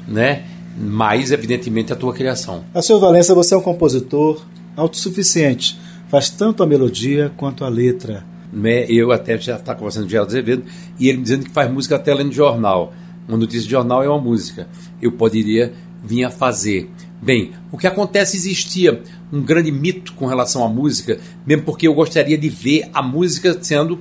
[0.08, 0.44] né
[0.78, 4.42] mais evidentemente a tua criação a seu Valença você é um compositor
[4.78, 8.86] autossuficiente faz tanto a melodia quanto a letra né?
[8.90, 10.64] Eu até já estava conversando com o Geraldo Azevedo
[11.00, 12.94] e ele me dizendo que faz música até lendo jornal.
[13.28, 14.68] Uma notícia de jornal é uma música.
[15.02, 15.72] Eu poderia
[16.04, 16.90] vir a fazer.
[17.22, 21.94] Bem, o que acontece existia um grande mito com relação à música, mesmo porque eu
[21.94, 24.00] gostaria de ver a música sendo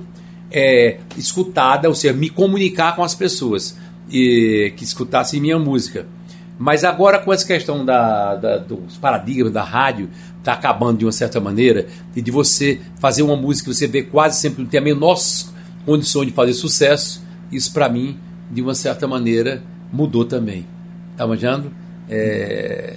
[0.51, 3.77] é, escutada, ou seja, me comunicar com as pessoas
[4.11, 6.05] e, que escutassem minha música.
[6.59, 11.11] Mas agora com essa questão da, da, dos paradigmas da rádio, está acabando de uma
[11.11, 14.79] certa maneira, e de você fazer uma música que você vê quase sempre não tem
[14.79, 15.17] a menor
[15.85, 18.17] condição de fazer sucesso, isso para mim,
[18.49, 20.65] de uma certa maneira, mudou também.
[21.17, 21.71] Tá manjando?
[22.09, 22.95] É...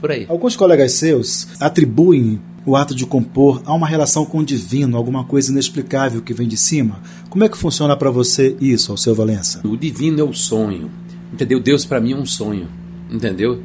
[0.00, 0.26] Por aí.
[0.28, 5.22] Alguns colegas seus atribuem o ato de compor a uma relação com o divino, alguma
[5.22, 7.00] coisa inexplicável que vem de cima.
[7.30, 9.60] Como é que funciona para você isso, ao seu Valença?
[9.64, 10.90] O divino é o sonho,
[11.32, 11.60] entendeu?
[11.60, 12.68] Deus para mim é um sonho,
[13.08, 13.62] entendeu?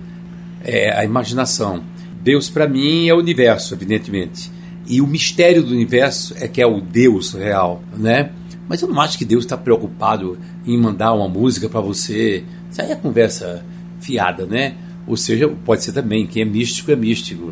[0.63, 1.83] É a imaginação.
[2.21, 4.51] Deus para mim é o universo, evidentemente.
[4.87, 8.31] E o mistério do universo é que é o Deus real, né?
[8.69, 12.43] Mas eu não acho que Deus está preocupado em mandar uma música para você.
[12.69, 13.65] Isso aí é conversa
[13.99, 14.75] fiada, né?
[15.07, 17.51] Ou seja, pode ser também, quem é místico é místico.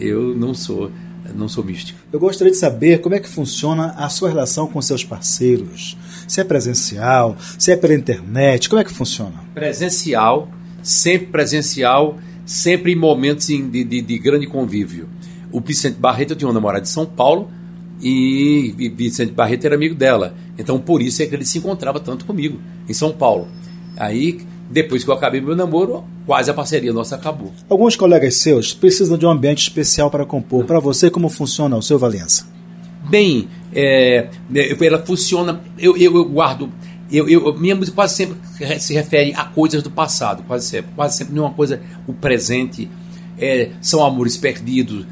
[0.00, 0.90] Eu não sou,
[1.34, 1.98] não sou místico.
[2.12, 5.96] Eu gostaria de saber como é que funciona a sua relação com seus parceiros.
[6.26, 9.34] Se é presencial, se é pela internet, como é que funciona?
[9.54, 10.48] Presencial,
[10.82, 12.18] sempre presencial
[12.50, 15.08] sempre em momentos de, de, de grande convívio.
[15.52, 17.48] O Vicente Barreto, eu tinha uma namorada de São Paulo
[18.02, 20.34] e, e Vicente Barreto era amigo dela.
[20.58, 23.46] Então, por isso é que ele se encontrava tanto comigo, em São Paulo.
[23.96, 27.52] Aí, depois que eu acabei meu namoro, quase a parceria nossa acabou.
[27.68, 30.64] Alguns colegas seus precisam de um ambiente especial para compor.
[30.64, 32.46] Para você, como funciona o seu Valença?
[33.08, 34.28] Bem, é,
[34.80, 35.60] ela funciona.
[35.76, 36.70] Eu, eu, eu guardo
[37.12, 38.38] eu, eu, minha música quase sempre
[38.78, 40.92] se refere a coisas do passado, quase sempre.
[40.94, 42.88] Quase sempre nenhuma coisa, o presente.
[43.38, 45.06] É, são amores perdidos,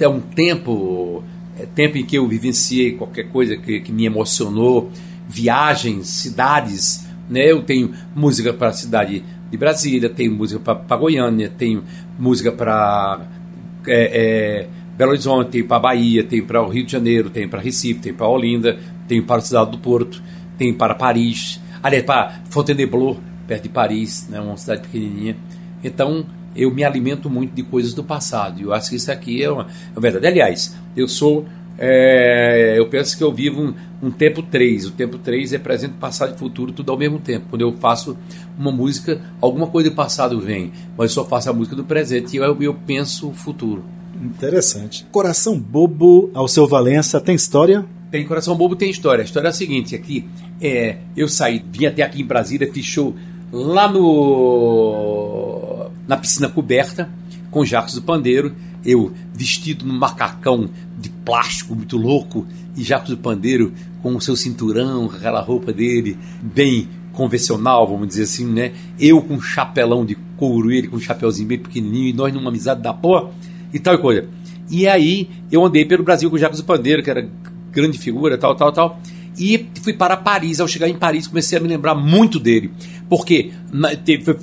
[0.00, 1.24] é um tempo,
[1.58, 4.92] é tempo em que eu vivenciei qualquer coisa que, que me emocionou,
[5.28, 7.03] viagens, cidades.
[7.28, 7.50] Né?
[7.50, 11.84] Eu tenho música para a cidade de Brasília, tenho música para Goiânia, tenho
[12.18, 13.20] música para
[13.86, 17.60] é, é, Belo Horizonte, tenho para Bahia, tenho para o Rio de Janeiro, tenho para
[17.60, 20.22] Recife, tenho para Olinda, tenho para a cidade do Porto
[20.56, 25.36] tem para Paris, aliás, para Fontainebleau, perto de Paris, né, uma cidade pequenininha.
[25.82, 28.60] Então, eu me alimento muito de coisas do passado.
[28.60, 30.26] Eu acho que isso aqui é uma, é uma verdade.
[30.26, 31.44] Aliás, eu sou.
[31.78, 34.86] É, eu penso que eu vivo um, um, tempo 3.
[34.86, 37.46] O tempo 3 é presente, passado e futuro, tudo ao mesmo tempo.
[37.50, 38.16] Quando eu faço
[38.58, 42.34] uma música, alguma coisa do passado vem, mas eu só faço a música do presente
[42.34, 43.84] e eu, eu penso o futuro.
[44.22, 45.04] Interessante.
[45.10, 47.84] Coração Bobo ao seu Valença tem história?
[48.10, 49.22] Tem Coração Bobo, tem história.
[49.22, 50.28] A história é a seguinte: aqui,
[50.60, 53.14] é, eu saí, vim até aqui em Brasília, fiz show
[53.52, 57.08] lá no na piscina coberta
[57.50, 60.68] com Jacques do Pandeiro, eu vestido num macacão
[60.98, 66.18] de plástico muito louco e Jacques do Pandeiro com o seu cinturão, aquela roupa dele
[66.42, 68.72] bem convencional, vamos dizer assim, né?
[68.98, 72.50] Eu com um chapelão de couro, ele com um chapeuzinho bem pequenininho e nós numa
[72.50, 73.30] amizade da porra
[73.72, 74.28] e tal coisa.
[74.70, 77.28] E aí eu andei pelo Brasil com o Jacques do Pandeiro, que era
[77.70, 79.00] grande figura, tal, tal, tal.
[79.38, 80.60] E fui para Paris.
[80.60, 82.70] Ao chegar em Paris, comecei a me lembrar muito dele.
[83.08, 83.52] Porque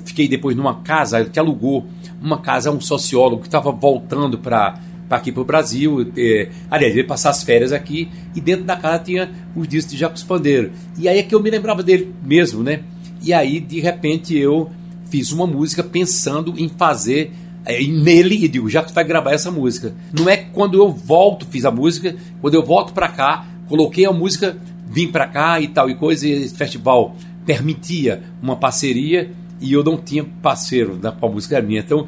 [0.04, 1.86] fiquei depois numa casa que alugou
[2.20, 6.10] uma casa um sociólogo que estava voltando para aqui para o Brasil.
[6.16, 8.08] É, aliás, ele passar as férias aqui.
[8.34, 10.72] E dentro da casa tinha os discos de Jacques Pandeiro.
[10.98, 12.80] E aí é que eu me lembrava dele mesmo, né?
[13.22, 14.70] E aí, de repente, eu
[15.10, 17.32] fiz uma música pensando em fazer
[17.64, 19.94] é, nele, e digo, já que vai gravar essa música.
[20.12, 24.12] Não é quando eu volto, fiz a música, quando eu volto para cá, coloquei a
[24.12, 24.56] música,
[24.86, 27.14] vim para cá e tal e coisa, e esse festival
[27.44, 29.30] permitia uma parceria
[29.60, 31.80] e eu não tinha parceiro da a música minha.
[31.80, 32.06] Então,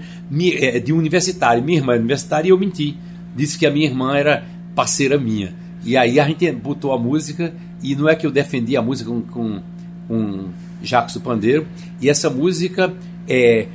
[0.59, 2.97] é, de universitário, minha irmã era universitária e eu menti.
[3.35, 5.55] Disse que a minha irmã era parceira minha.
[5.85, 9.11] E aí a gente botou a música e não é que eu defendi a música
[9.11, 9.63] com, com,
[10.09, 10.49] com
[10.83, 11.67] Jacques do Pandeiro,
[12.01, 12.93] e essa música
[13.29, 13.67] é,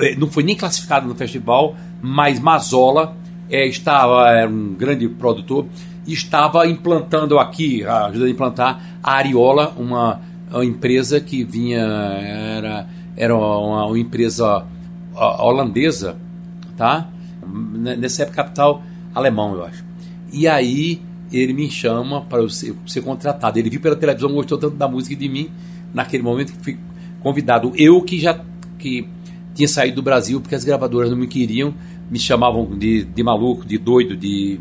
[0.00, 3.16] é, não foi nem classificada no festival, mas Mazola
[3.50, 5.66] é, estava, era um grande produtor,
[6.06, 10.20] estava implantando aqui, ajudando a implantar a Ariola, uma,
[10.56, 14.66] uma empresa que vinha, era, era uma, uma empresa
[15.14, 16.16] holandesa,
[16.76, 17.08] tá?
[17.44, 18.82] Nessa época capital
[19.14, 19.84] alemão, eu acho.
[20.32, 21.00] E aí
[21.32, 23.58] ele me chama para eu ser, ser, contratado.
[23.58, 25.50] Ele viu pela televisão, gostou tanto da música de mim,
[25.92, 26.78] naquele momento que fui
[27.20, 27.72] convidado.
[27.76, 28.40] Eu que já
[28.78, 29.08] que
[29.54, 31.74] tinha saído do Brasil porque as gravadoras não me queriam,
[32.10, 34.60] me chamavam de, de maluco, de doido, de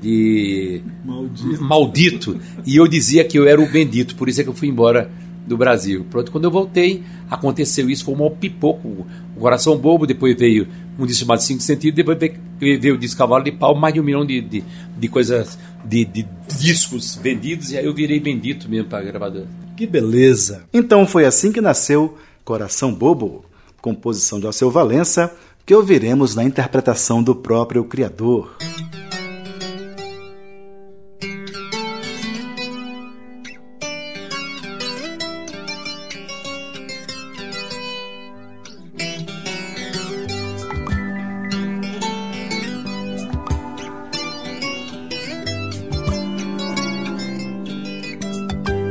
[0.00, 1.62] de maldito.
[1.62, 2.40] maldito.
[2.66, 5.10] E eu dizia que eu era o bendito, por isso é que eu fui embora
[5.46, 6.06] do Brasil.
[6.10, 9.06] Pronto, quando eu voltei, aconteceu isso, foi um pipoco.
[9.36, 10.66] O Coração Bobo, depois veio
[10.98, 12.18] um disco chamado Cinco Sentidos, depois
[12.58, 14.64] veio, o disco Cavalo de Pau, mais de um milhão de, de,
[14.98, 16.26] de coisas, de, de
[16.58, 19.46] discos vendidos, e aí eu virei bendito mesmo para a gravadora.
[19.76, 20.64] Que beleza!
[20.72, 23.44] Então foi assim que nasceu Coração Bobo,
[23.80, 25.34] composição de Alceu Valença,
[25.66, 28.56] que ouviremos na interpretação do próprio criador.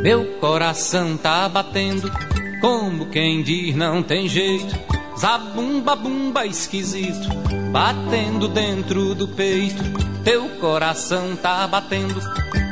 [0.04, 2.12] Meu coração tá batendo,
[2.60, 4.78] como quem diz não tem jeito.
[5.18, 7.30] Zabumba bumba esquisito,
[7.72, 9.82] batendo dentro do peito.
[10.22, 12.20] Teu coração tá batendo,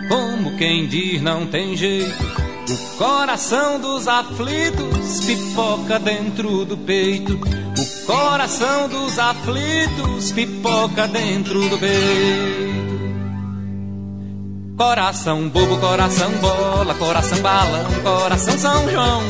[0.10, 2.22] como quem diz não tem jeito.
[2.70, 7.36] O coração dos aflitos pipoca dentro do peito.
[7.36, 12.71] O coração dos aflitos pipoca dentro do peito.
[14.82, 19.22] Coração bobo, coração bola, coração balão, coração São João.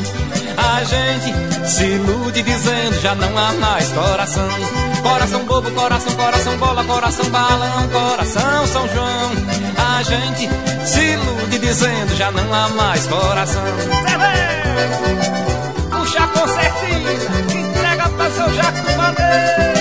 [0.56, 4.47] A gente se ilude dizendo já não há mais coração.
[5.04, 9.32] Coração bobo, coração, coração bola, coração balão, coração São João.
[9.78, 10.49] A gente
[10.86, 13.64] se ilude dizendo já não há mais coração.
[15.91, 19.81] Puxa com certeza, entrega pra seu Jaco Bandeira.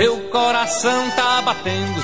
[0.00, 2.02] Meu coração tá batendo,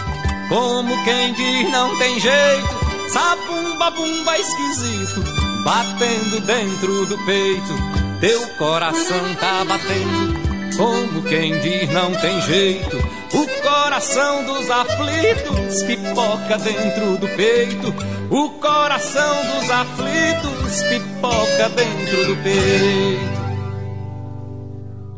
[0.50, 2.68] como quem diz não tem jeito.
[3.08, 5.24] Sabumba bumba esquisito,
[5.64, 7.74] batendo dentro do peito.
[8.20, 12.98] Teu coração tá batendo, como quem diz não tem jeito.
[13.32, 17.94] O coração dos aflitos pipoca dentro do peito.
[18.28, 23.45] O coração dos aflitos pipoca dentro do peito.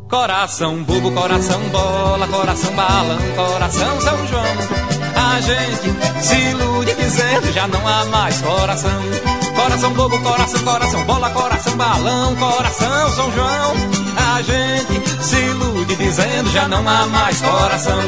[0.09, 4.45] Coração bobo, coração bola, coração balão, coração São João.
[5.15, 9.03] A gente se ilude dizendo já não há mais coração.
[9.55, 13.75] Coração bobo, coração, coração bola, coração balão, coração São João.
[14.35, 18.01] A gente se ilude dizendo já não há mais coração.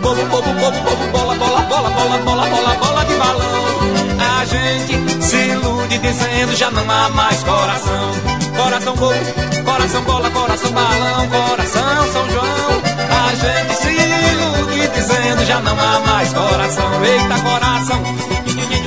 [0.00, 4.40] Bobo, bobo, bobo, bobo, bola, bola, bola, bola, bola, bola, bola de balão.
[4.40, 8.12] A gente se ilude dizendo já não há mais coração.
[8.56, 12.82] Coração bobo, coração bola, coração balão, coração São João.
[13.10, 17.04] A gente se ilude dizendo já não há mais coração.
[17.04, 18.02] Eita, coração,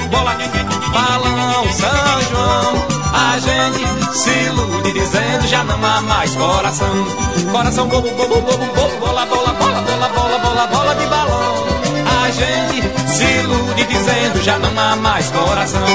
[0.09, 0.35] bola,
[0.93, 2.85] balão, São João.
[3.13, 7.05] A gente se ilude dizendo já não há mais coração.
[7.51, 11.65] Coração bobo, bobo, bobo, bobo, bola, bola, bola, bola, bola, bola, bola de balão.
[12.23, 15.87] A gente se ilude dizendo já não há mais coração.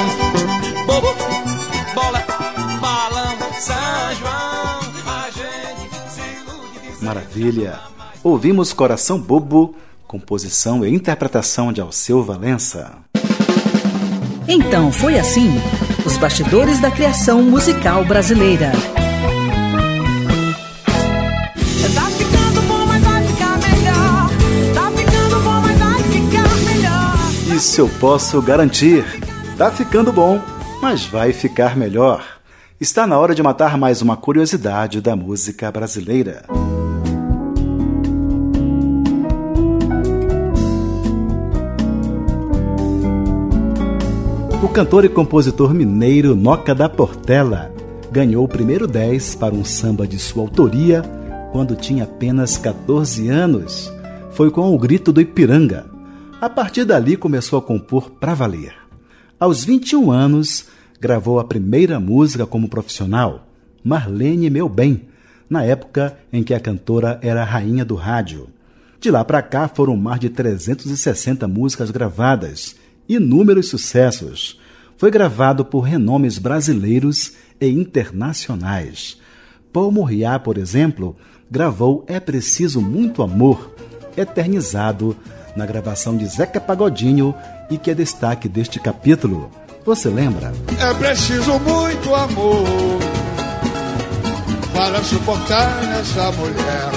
[0.85, 1.30] Bobo,
[7.11, 7.77] Maravilha!
[8.23, 9.75] Ouvimos Coração Bobo,
[10.07, 12.99] composição e interpretação de Alceu Valença.
[14.47, 15.49] Então foi assim
[16.05, 18.71] os bastidores da criação musical brasileira.
[21.93, 24.29] Tá ficando bom, mas vai ficar melhor.
[24.73, 27.57] Tá ficando bom, mas vai ficar melhor.
[27.57, 29.03] Isso eu posso garantir.
[29.57, 30.41] Tá ficando bom,
[30.81, 32.23] mas vai ficar melhor.
[32.79, 36.45] Está na hora de matar mais uma curiosidade da música brasileira.
[44.73, 47.73] Cantor e compositor mineiro Noca da Portela
[48.09, 51.01] ganhou o primeiro 10 para um samba de sua autoria
[51.51, 53.91] quando tinha apenas 14 anos.
[54.31, 55.87] Foi com o grito do Ipiranga.
[56.39, 58.73] A partir dali começou a compor pra valer.
[59.37, 60.67] Aos 21 anos,
[61.01, 63.45] gravou a primeira música como profissional,
[63.83, 65.09] Marlene Meu Bem,
[65.49, 68.47] na época em que a cantora era a rainha do rádio.
[69.01, 72.77] De lá para cá foram mais de 360 músicas gravadas,
[73.09, 74.60] inúmeros sucessos.
[75.01, 79.17] Foi gravado por renomes brasileiros e internacionais.
[79.73, 81.17] Paul Moriá, por exemplo,
[81.49, 83.73] gravou É Preciso Muito Amor,
[84.15, 85.17] eternizado
[85.55, 87.33] na gravação de Zeca Pagodinho
[87.67, 89.49] e que é destaque deste capítulo.
[89.83, 90.53] Você lembra?
[90.79, 92.99] É preciso muito amor
[94.71, 96.91] para suportar essa mulher.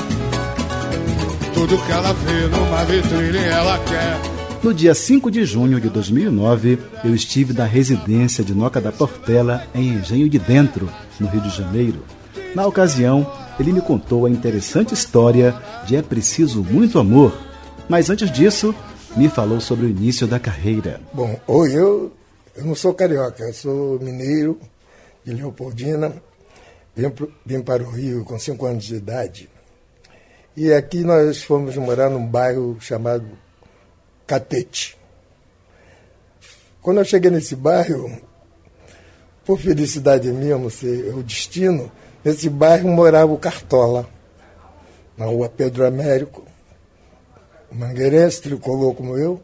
[1.55, 4.44] Tudo que ela vê numa vitrine ela quer.
[4.65, 9.63] No dia 5 de junho de 2009, eu estive na residência de Noca da Portela,
[9.75, 10.89] em Engenho de Dentro,
[11.21, 12.03] no Rio de Janeiro.
[12.55, 15.55] Na ocasião, ele me contou a interessante história
[15.85, 17.39] de É Preciso Muito Amor.
[17.91, 18.75] Mas antes disso,
[19.15, 20.99] me falou sobre o início da carreira.
[21.13, 22.11] Bom, hoje eu,
[22.57, 24.59] eu não sou carioca, eu sou mineiro
[25.23, 26.11] de Leopoldina.
[26.97, 27.13] Vim,
[27.45, 29.47] vim para o Rio com 5 anos de idade.
[30.57, 33.44] E aqui nós fomos morar num bairro chamado
[34.27, 34.97] Catete.
[36.81, 38.21] Quando eu cheguei nesse bairro,
[39.45, 41.91] por felicidade minha, não sei, o destino,
[42.25, 44.09] nesse bairro morava o Cartola,
[45.17, 46.45] na rua Pedro Américo,
[47.71, 49.41] mangueirense, tricolor como eu.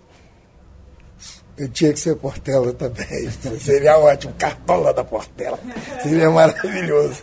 [1.58, 3.30] Eu tinha que ser Portela também.
[3.60, 5.58] Seria ótimo, Cartola da Portela.
[6.02, 7.22] Seria maravilhoso.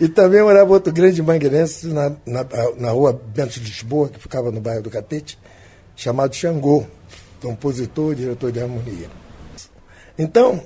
[0.00, 2.44] E também morava outro grande mangueirense na, na,
[2.76, 5.38] na rua Bento de Lisboa, que ficava no bairro do Catete,
[6.02, 6.84] chamado Xangô,
[7.40, 9.08] compositor diretor de harmonia.
[10.18, 10.60] Então,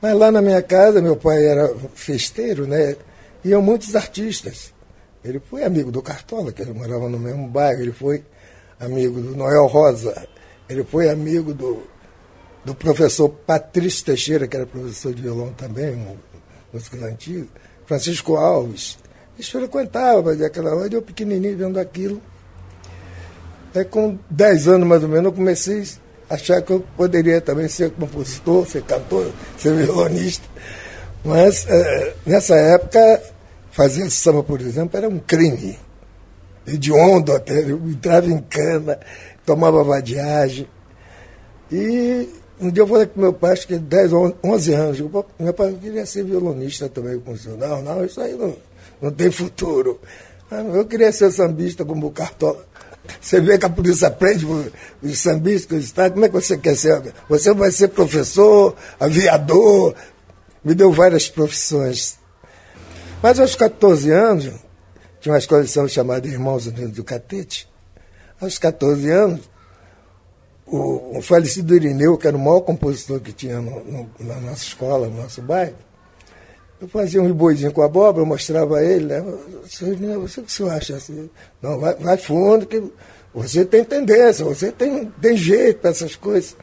[0.00, 2.96] mas lá na minha casa, meu pai era festeiro, né?
[3.44, 4.72] Iam muitos artistas.
[5.22, 8.24] Ele foi amigo do Cartola, que ele morava no mesmo bairro, ele foi
[8.80, 10.26] amigo do Noel Rosa,
[10.66, 11.82] ele foi amigo do,
[12.64, 16.16] do professor Patrício Teixeira, que era professor de violão também, um
[16.72, 17.48] músico antigo,
[17.84, 18.96] Francisco Alves.
[19.34, 22.22] Eles frequentavam aquela hora, eu pequenininho vendo aquilo.
[23.74, 25.82] Aí com 10 anos mais ou menos eu comecei
[26.30, 30.46] a achar que eu poderia também ser compositor, ser cantor, ser violonista.
[31.24, 33.22] Mas eh, nessa época,
[33.70, 35.78] fazer samba, por exemplo, era um crime.
[36.66, 38.98] Hediondo até, eu entrava em cana,
[39.44, 40.68] tomava vadiagem.
[41.72, 42.28] E
[42.60, 44.12] um dia eu falei com meu pai, acho que 10,
[44.42, 47.58] 11 anos, eu, "Pô, meu pai queria ser violonista também com o senhor.
[47.58, 48.54] Não, não, isso aí não,
[49.02, 50.00] não tem futuro.
[50.50, 52.64] "Ah, Eu queria ser sambista como o Cartola.
[53.20, 54.46] Você vê que a polícia prende
[55.02, 56.10] os sambistas, tá?
[56.10, 57.12] como é que você quer ser?
[57.28, 59.94] Você vai ser professor, aviador,
[60.64, 62.18] me deu várias profissões.
[63.22, 64.50] Mas aos 14 anos,
[65.20, 67.68] tinha uma samba chamada Irmãos Unidos do Catete.
[68.40, 69.40] Aos 14 anos,
[70.66, 74.64] o, o falecido Irineu, que era o maior compositor que tinha no- no- na nossa
[74.64, 75.76] escola, no nosso bairro,
[76.84, 79.24] eu fazia um riboidinho com abóbora, mostrava ele, né?
[79.64, 79.84] Você
[80.40, 81.28] o que senhor acha assim?
[81.62, 82.82] Não, vai, vai fundo, que
[83.34, 86.56] você tem tendência, você tem, tem jeito para essas coisas.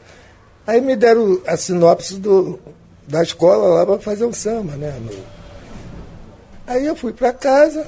[0.66, 2.58] Aí me deram a sinopse do,
[3.06, 4.96] da escola lá para fazer um samba, né?
[5.00, 5.42] No-
[6.66, 7.86] Aí eu fui para casa,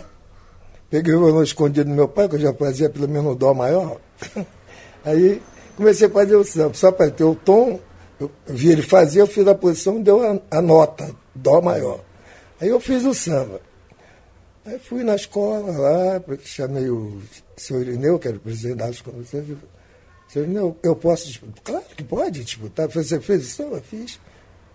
[0.91, 3.55] peguei o violão escondido do meu pai, que eu já fazia pelo menos o dó
[3.55, 3.99] maior.
[5.05, 5.41] Aí
[5.77, 7.79] comecei a fazer o samba, só para ter o tom,
[8.19, 12.01] eu vi ele fazer, eu fiz a posição, deu a, a nota, dó maior.
[12.61, 13.61] Aí eu fiz o samba.
[14.65, 17.21] Aí fui na escola lá, chamei o
[17.57, 19.59] senhor Irineu, que era o presidente da escola, senhor
[20.35, 21.63] Irineu, eu posso disputar?
[21.63, 22.89] Claro que pode disputar.
[22.89, 23.81] Você fez o samba?
[23.81, 24.19] Fiz.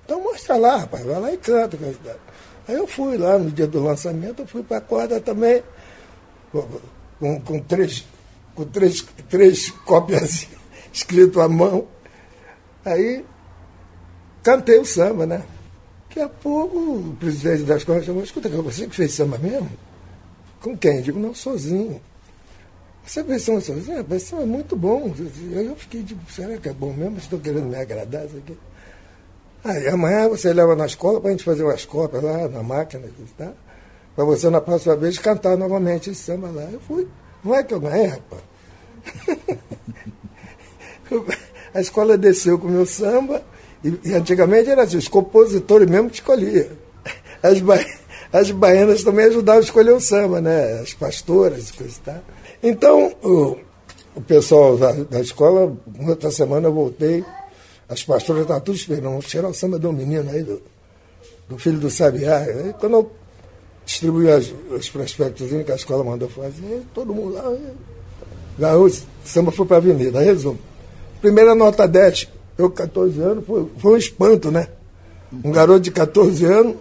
[0.06, 1.78] Então mostra lá, rapaz, vai lá e canta.
[2.68, 5.64] Aí eu fui lá no dia do lançamento, eu fui para a corda também,
[7.20, 8.06] com, com três,
[8.56, 10.48] com três, três cópias
[10.94, 11.88] escrito à mão.
[12.86, 13.26] Aí
[14.44, 15.44] cantei o samba, né?
[16.20, 19.70] Daqui a pouco o presidente da escola chamou, escuta, você que fez samba mesmo?
[20.60, 20.98] Com quem?
[20.98, 22.02] Eu digo, não, sozinho.
[23.06, 23.98] Você fez samba sozinho?
[24.00, 25.14] Rapaz, samba é muito bom.
[25.54, 27.18] Eu fiquei, tipo, será que é bom mesmo?
[27.18, 28.58] Estou querendo me agradar isso aqui.
[29.64, 33.08] Aí amanhã você leva na escola para a gente fazer umas cópias lá na máquina,
[33.38, 33.54] tá?
[34.14, 36.64] para você na próxima vez cantar novamente esse samba lá.
[36.64, 37.08] Eu fui.
[37.42, 38.42] Não é que eu ganhei, rapaz.
[41.74, 43.42] a escola desceu com o meu samba,
[43.84, 46.68] e, antigamente era assim, os compositores mesmo que escolhiam.
[47.42, 47.80] As, ba...
[48.34, 50.80] as baianas também ajudavam a escolher o samba, né?
[50.82, 52.22] As pastoras e coisa e tal.
[52.62, 53.58] Então, o,
[54.16, 55.76] o pessoal da, da escola,
[56.06, 57.24] outra semana eu voltei,
[57.88, 60.62] as pastoras estavam tudo esperando, vamos tirar o samba do menino aí, do,
[61.48, 62.46] do filho do Sabiá.
[62.80, 63.12] Quando eu
[63.86, 67.58] distribuí as, os prospectos que a escola mandou fazer, todo mundo lá,
[68.58, 68.92] ganhou, o
[69.24, 70.20] samba foi para a avenida.
[70.20, 70.60] Resumo.
[71.22, 72.30] Primeira nota 10,
[72.60, 74.68] eu 14 anos, foi, foi um espanto, né?
[75.44, 76.76] Um garoto de 14 anos,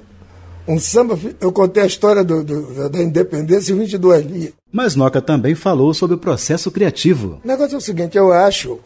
[0.67, 4.53] um samba, eu contei a história do, do, da independência em 22 linhas.
[4.73, 7.41] Mas Noca também falou sobre o processo criativo.
[7.45, 8.81] O negócio é o seguinte, eu acho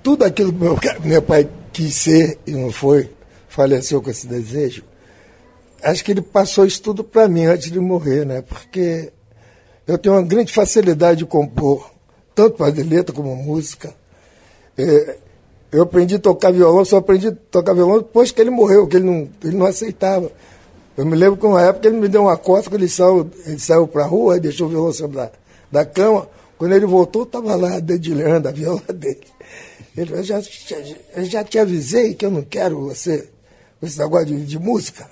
[0.00, 3.10] tudo aquilo que meu, meu pai quis ser e não foi,
[3.48, 4.84] faleceu com esse desejo,
[5.82, 8.42] acho que ele passou isso tudo para mim antes de morrer, né?
[8.42, 9.12] Porque
[9.88, 11.90] eu tenho uma grande facilidade de compor,
[12.32, 13.92] tanto para letra como música.
[14.78, 15.16] É,
[15.72, 18.96] eu aprendi a tocar violão, só aprendi a tocar violão depois que ele morreu, que
[18.96, 20.30] ele não, ele não aceitava.
[20.96, 23.58] Eu me lembro que uma época ele me deu uma costa, que ele saiu, ele
[23.58, 25.30] saiu para a rua, deixou o violão sobre da,
[25.70, 26.28] da cama.
[26.56, 29.20] Quando ele voltou, estava lá dedilhando a viola dele.
[29.96, 30.76] Ele falou, já, já,
[31.14, 33.28] eu já te avisei que eu não quero você,
[33.82, 35.06] esse negócio de, de música.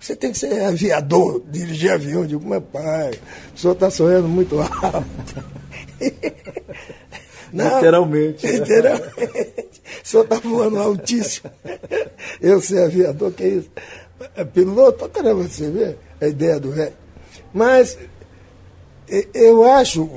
[0.00, 2.22] Você tem que ser aviador, dirigir avião.
[2.22, 3.12] Eu digo, meu pai,
[3.54, 5.44] o senhor está sonhando muito alto.
[7.52, 8.46] Não, Literalmente.
[8.46, 8.52] né?
[8.52, 9.82] Literalmente.
[10.04, 11.50] O senhor está voando altíssimo.
[12.40, 13.70] Eu ser aviador, que é isso?
[14.36, 16.92] É piloto, caramba, você vê a ideia do velho.
[17.52, 17.98] Mas
[19.34, 20.08] eu acho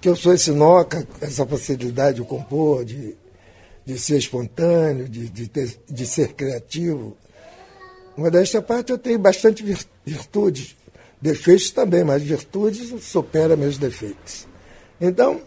[0.00, 3.16] que eu sou esse noca, essa facilidade de compor, de,
[3.84, 7.16] de ser espontâneo, de, de, ter- de ser criativo.
[8.16, 10.76] Uma desta parte eu tenho bastante vir- virtudes,
[11.20, 14.46] defeitos também, mas virtudes supera meus defeitos.
[15.00, 15.40] Então,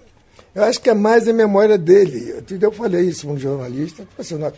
[0.56, 2.34] eu acho que é mais a memória dele.
[2.34, 4.58] Outro dia Eu falei isso para um jornalista, assim, "Noca,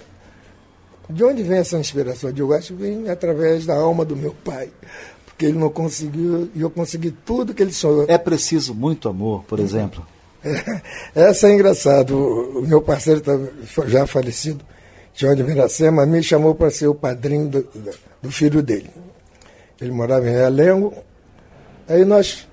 [1.09, 2.29] de onde vem essa inspiração?
[2.29, 4.69] Eu digo, acho que vem através da alma do meu pai,
[5.25, 8.05] porque ele não conseguiu, e eu consegui tudo que ele sonhou.
[8.07, 10.05] É preciso muito amor, por exemplo.
[11.13, 12.15] Essa é engraçado.
[12.17, 13.37] O meu parceiro tá-
[13.87, 14.63] já falecido,
[15.13, 17.67] João de Miracema, me chamou para ser o padrinho do-
[18.21, 18.89] do filho dele.
[19.79, 20.93] Ele morava em Realengo.
[21.87, 22.47] Aí nós,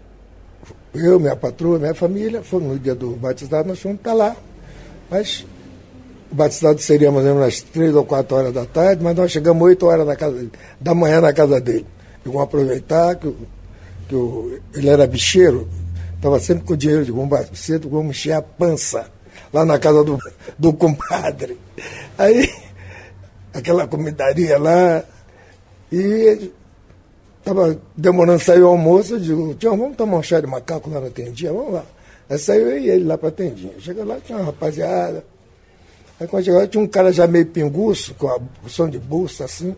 [0.95, 4.37] eu, minha patroa, minha família, fomos no dia do batizado, nós fomos para lá.
[5.11, 5.47] Mas
[6.31, 9.31] o batizado seria mais ou menos às três ou quatro horas da tarde, mas nós
[9.31, 10.47] chegamos oito horas da, casa,
[10.81, 11.87] da manhã na casa dele.
[12.25, 13.37] Vamos aproveitar que, o-
[14.09, 15.67] que o- ele era bicheiro,
[16.17, 19.07] estava sempre com dinheiro de vamos cedo, vamos encher a pança
[19.53, 20.19] lá na casa do,
[20.59, 21.57] do compadre.
[22.19, 22.51] Aí,
[23.55, 25.03] aquela comidaria lá,
[25.91, 26.51] e
[27.49, 31.01] estava demorando sair o almoço, eu digo, Tião, vamos tomar um chá de macaco lá
[31.01, 31.85] na tendinha, vamos lá.
[32.29, 33.73] Aí saiu eu e ele lá para a tendinha.
[33.79, 35.25] Chega lá, tinha uma rapaziada.
[36.21, 39.75] Aí quando chegou, tinha um cara já meio pinguço, com a som de bolsa assim.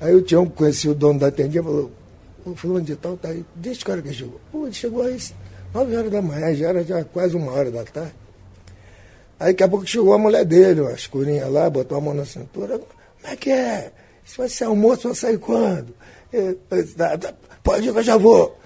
[0.00, 1.90] Aí o Tião conhecia o dono da tendinha falou,
[2.44, 4.40] o fulano de tal tá aí, deixa o cara que chegou.
[4.52, 5.18] Pô, ele chegou aí
[5.72, 8.14] 9 horas da manhã, já era já quase uma hora da tarde.
[9.40, 12.24] Aí daqui a pouco chegou a mulher dele, a escurinha lá, botou a mão na
[12.24, 12.78] cintura.
[12.78, 13.90] Como é que é?
[14.24, 15.94] Isso vai ser almoço, vai sair quando?
[16.30, 18.56] Tá, Pode eu já vou.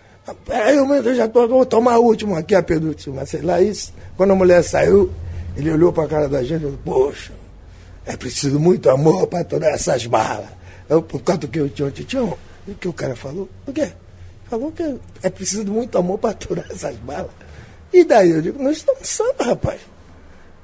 [0.44, 3.92] Peraí, eu já tô, vou tomar a última aqui, a penúltima, sei lá, isso.
[4.16, 5.10] Quando a mulher saiu,
[5.56, 7.32] ele olhou para a cara da gente e falou, poxa,
[8.06, 10.48] é preciso muito amor para todas essas balas.
[10.88, 12.36] Eu, por causa do que eu tinha, Tião,
[12.66, 13.48] o que o cara falou?
[13.66, 13.90] O quê?
[14.48, 17.30] Falou que é preciso muito amor para aturar essas balas.
[17.92, 18.30] E daí?
[18.30, 19.80] Eu digo, nós estamos samba, rapaz.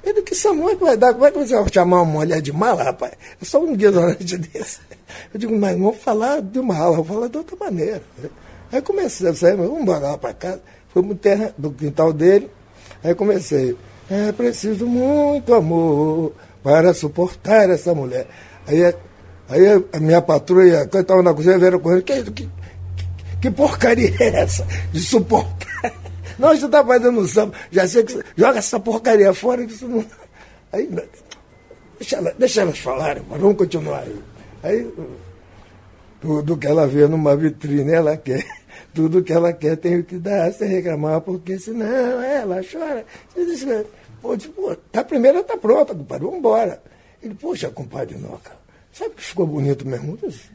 [0.09, 1.13] Ele que samba que vai dar?
[1.13, 3.13] Como é que você vai chamar uma mulher de mala, rapaz?
[3.39, 4.79] É só um ignorante desse.
[5.31, 8.01] Eu digo, mas vamos falar de mala, vamos falar de outra maneira.
[8.71, 10.61] Aí comecei a sair, vamos embora lá para casa.
[10.91, 12.49] Fui no terra do quintal dele.
[13.03, 13.77] Aí comecei,
[14.09, 16.33] é preciso muito amor
[16.63, 18.25] para suportar essa mulher.
[18.65, 18.83] Aí,
[19.47, 22.49] aí a minha patroa, quando estava na cozinha, vieram correndo, que, que,
[23.39, 25.93] que porcaria é essa de suportar?
[26.39, 30.03] Não, você está fazendo um samba, já sei que joga essa porcaria fora, isso não.
[30.71, 30.89] Aí,
[31.99, 34.19] deixa, ela- deixa elas falarem, mas vamos continuar aí.
[34.63, 34.91] Aí,
[36.21, 38.43] tudo que ela vê numa vitrine, ela quer.
[38.93, 41.85] Tudo que ela quer tem que dar, sem reclamar, porque senão
[42.21, 43.05] ela chora.
[44.21, 46.81] Pô, tipo, tá, a primeira tá pronta, compadre, vamos embora.
[47.21, 48.51] Ele, poxa, compadre Noca,
[48.91, 50.17] sabe que ficou bonito mesmo?
[50.17, 50.49] Disse,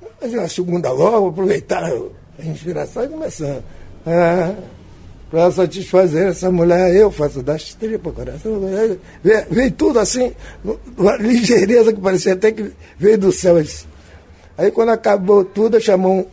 [0.00, 3.62] Vamos fazer uma segunda logo, aproveitar a inspiração e começar.
[4.06, 4.54] Ah,
[5.30, 8.60] Para satisfazer essa mulher, eu faço das tripas, coração.
[9.50, 10.32] Veio, tudo assim,
[10.96, 13.56] uma ligeireza que parecia até que veio do céu.
[14.56, 16.30] Aí quando acabou tudo, chamou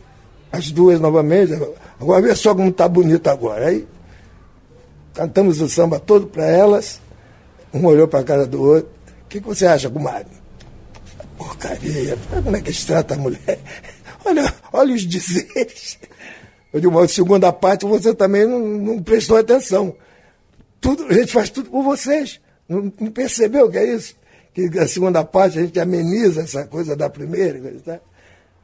[0.52, 1.54] as duas novamente.
[2.00, 3.68] Agora vê só como está bonito agora.
[3.68, 3.86] Aí
[5.14, 7.00] cantamos o samba todo para elas.
[7.72, 8.90] Um olhou para a cara do outro.
[9.24, 10.30] O que, que você acha, comadre?
[11.38, 12.16] Porcaria.
[12.44, 13.58] Como é que eles tratam a mulher?
[14.24, 15.98] Olha, olha os dizeres.
[16.72, 19.94] Eu digo, uma segunda parte você também não, não prestou atenção.
[20.80, 22.40] Tudo, a gente faz tudo por vocês.
[22.68, 24.14] Não, não percebeu que é isso?
[24.54, 27.60] Que a segunda parte a gente ameniza essa coisa da primeira.
[27.84, 28.00] Tá?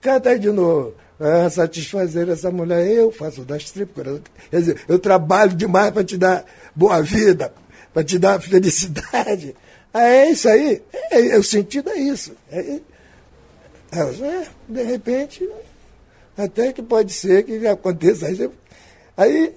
[0.00, 0.94] Canta aí de novo.
[1.20, 4.20] Ah, satisfazer essa mulher, eu faço das tripas.
[4.50, 6.44] Quer dizer, eu trabalho demais para te dar
[6.74, 7.52] boa vida,
[7.92, 9.54] para te dar felicidade.
[9.92, 10.80] Ah, é isso aí.
[11.11, 12.32] É, é, o sentido é isso.
[12.50, 12.78] É,
[13.90, 15.48] é, de repente,
[16.39, 18.26] até que pode ser que aconteça.
[18.26, 18.51] Aí,
[19.16, 19.55] aí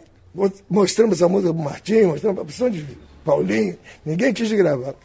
[0.69, 2.85] mostramos a música do Martinho, mostramos a opção de
[3.23, 4.95] Paulinho, ninguém quis gravar.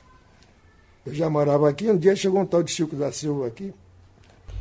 [1.05, 3.72] Eu já morava aqui, um dia chegou um tal de Chico da Silva aqui.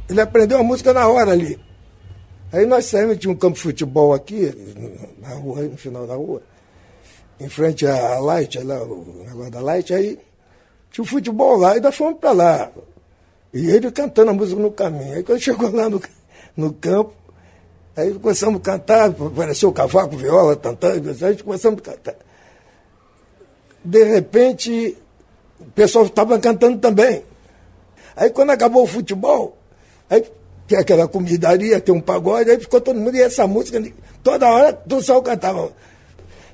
[0.09, 1.59] Ele aprendeu a música na hora ali.
[2.51, 4.53] Aí nós saímos, tinha um campo de futebol aqui,
[5.19, 6.43] na rua, no final da rua,
[7.39, 10.19] em frente à Light, lá, o negócio da Light, aí
[10.91, 12.71] tinha um futebol lá, e nós fomos para lá.
[13.53, 15.13] E ele cantando a música no caminho.
[15.13, 16.01] Aí quando chegou lá no,
[16.55, 17.13] no campo,
[17.95, 22.15] aí começamos a cantar, apareceu o cavaco, viola, tantando, a gente começamos a cantar.
[23.83, 24.97] De repente,
[25.59, 27.23] o pessoal estava cantando também.
[28.15, 29.57] Aí quando acabou o futebol,
[30.09, 30.23] aí
[30.67, 33.81] tinha aquela comidaria, tem um pagode, aí ficou todo mundo, e essa música,
[34.23, 35.71] toda hora, do sol cantava.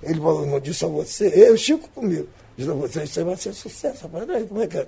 [0.03, 2.27] Ele falou, não disse a você, eu, Chico comigo.
[2.57, 4.47] Disse a você, isso vai ser sucesso, rapaz.
[4.47, 4.87] Como é que é?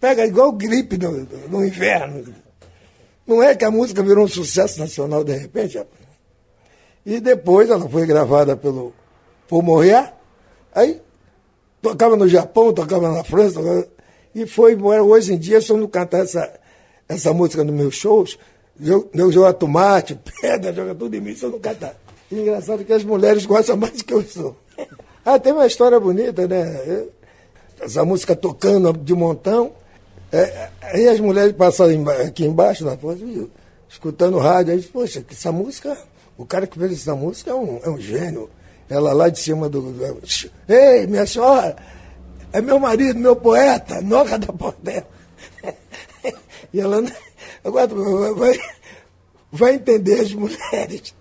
[0.00, 2.24] Pega igual gripe no, no inverno.
[3.26, 5.80] Não é que a música virou um sucesso nacional de repente?
[7.04, 8.92] E depois ela foi gravada pelo
[9.48, 10.12] Paul Morriá,
[10.74, 11.00] aí
[11.80, 13.88] tocava no Japão, tocava na França, tocava,
[14.34, 14.76] e foi.
[14.76, 16.52] Hoje em dia, se eu não cantar essa,
[17.08, 18.38] essa música nos meus shows,
[18.80, 21.96] eu, eu jogo tomate, pedra, joga tudo em mim, se eu não cantar.
[22.30, 24.56] E engraçado que as mulheres gostam mais do que eu sou.
[25.28, 27.08] Ah, tem uma história bonita, né?
[27.80, 29.72] Essa música tocando de montão.
[30.32, 31.92] É, aí as mulheres passaram
[32.26, 33.22] aqui embaixo, na porta,
[33.88, 35.96] escutando rádio, aí, poxa, essa música,
[36.36, 38.50] o cara que fez essa música é um, é um gênio.
[38.88, 39.80] Ela lá de cima do.
[39.80, 40.22] do
[40.68, 41.76] Ei, minha senhora,
[42.52, 45.06] é meu marido, meu poeta, Noca da Portela.
[46.72, 47.02] e ela
[47.64, 47.88] agora
[48.34, 48.60] vai,
[49.50, 51.14] vai entender as mulheres.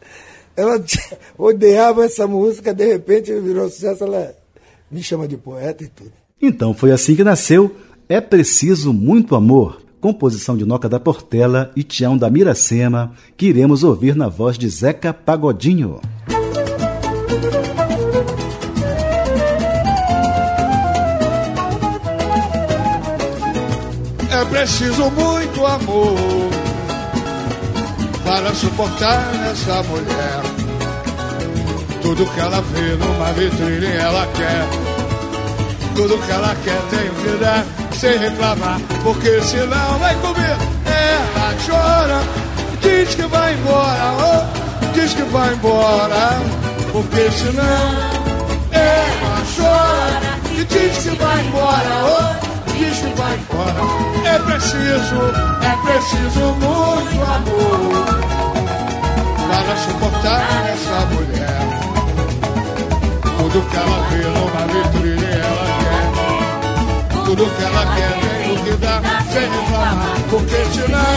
[0.56, 0.84] Ela
[1.38, 4.36] odiava essa música, de repente virou sucesso, ela
[4.90, 6.14] me chama de poeta e tudo.
[6.42, 7.76] Então foi assim que nasceu
[8.08, 13.84] É Preciso Muito Amor, composição de Noca da Portela e Tião da Miracema, que iremos
[13.84, 16.00] ouvir na voz de Zeca Pagodinho.
[24.30, 26.16] É preciso muito amor
[28.24, 30.44] para suportar essa mulher.
[32.04, 34.70] Tudo que ela vê numa vitrine ela quer.
[35.96, 37.75] Tudo que ela quer tem que dar
[38.06, 40.58] sem reclamar, porque senão vai comer.
[40.86, 42.22] Ela chora,
[42.80, 46.40] diz que vai embora, oh, diz que vai embora,
[46.92, 47.64] porque senão
[48.72, 53.82] ela chora e diz que vai embora, oh, diz que vai embora.
[54.24, 55.20] É preciso,
[55.64, 58.06] é preciso muito amor
[59.50, 61.62] para suportar essa mulher.
[63.38, 65.25] Tudo que ela vê numa vitrine.
[67.26, 69.02] Tudo que ela quer tem o que dá
[69.34, 70.16] sem reclamar.
[70.30, 71.16] Porque senão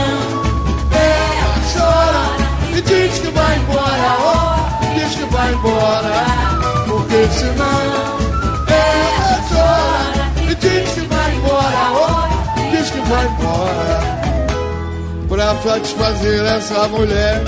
[0.91, 2.25] ela chora
[2.75, 4.09] e diz que vai embora.
[4.21, 6.25] Oh, diz que vai embora.
[6.87, 7.81] Porque senão
[8.69, 11.83] ela chora e diz que vai embora.
[11.93, 14.19] Oh, diz que vai embora.
[15.29, 17.43] Pra satisfazer essa mulher,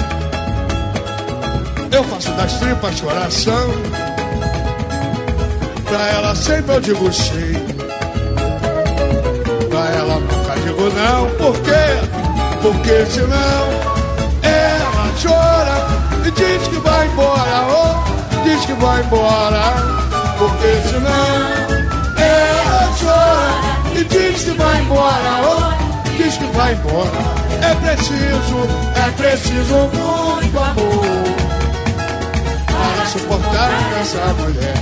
[1.90, 3.70] eu faço das tripas coração.
[5.86, 7.49] Pra ela sempre eu digo sim.
[10.94, 11.26] Não.
[11.36, 12.20] Por quê?
[12.62, 13.62] Porque senão
[14.42, 17.66] ela chora e diz que vai embora.
[17.70, 19.74] Oh, diz que vai embora.
[20.38, 21.80] Porque senão
[22.16, 25.40] ela chora e diz que vai embora.
[25.44, 27.40] Oh, diz que vai embora.
[27.62, 28.58] É preciso,
[28.96, 31.50] é preciso muito amor
[32.66, 33.70] para suportar
[34.00, 34.74] essa mulher.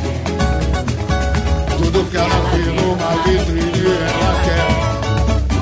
[1.76, 4.97] Tudo que ela vê numa vitrine ela quer.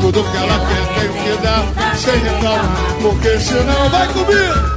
[0.00, 2.76] Tudo que ela quer tem que dar sem reclamar.
[3.02, 4.76] Porque senão vai comigo.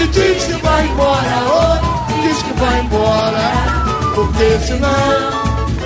[0.00, 3.50] E diz que vai embora, oh, diz que vai embora,
[4.14, 4.88] porque senão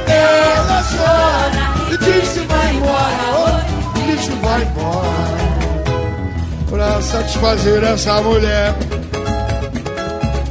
[0.07, 1.93] ela chora.
[1.93, 5.33] E diz que vai embora, oh, diz que vai embora.
[6.69, 8.75] Pra satisfazer essa mulher,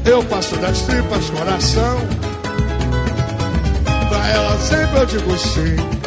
[0.06, 1.98] eu passo das tripas coração.
[4.10, 6.01] Pra ela sempre eu digo sim.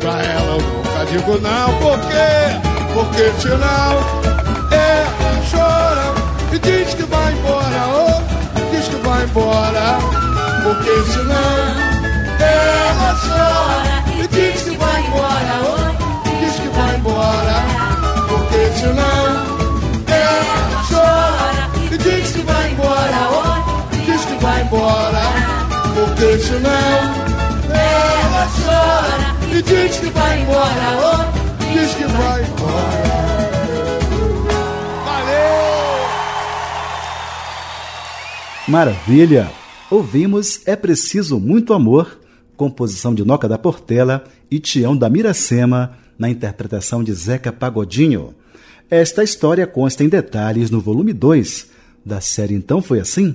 [0.00, 2.54] Pra ela eu nunca digo não, por quê?
[2.94, 3.90] Porque senão
[4.70, 6.14] ela chora
[6.52, 8.22] e diz que vai embora, oh,
[8.70, 9.98] diz que vai embora.
[10.62, 11.58] Porque senão
[12.38, 15.78] ela chora e diz que vai embora, oh,
[16.44, 17.56] diz que vai embora.
[18.28, 19.26] Porque senão
[20.06, 25.22] ela chora e diz que vai embora, oh, diz que vai embora.
[25.94, 33.08] Porque senão ela chora e diz que vai embora, oh, diz que vai embora.
[38.68, 39.50] Maravilha!
[39.90, 42.20] Ouvimos É Preciso Muito Amor,
[42.54, 48.34] composição de Noca da Portela e Tião da Miracema, na interpretação de Zeca Pagodinho.
[48.90, 51.68] Esta história consta em detalhes no volume 2
[52.04, 53.34] da série Então Foi Assim?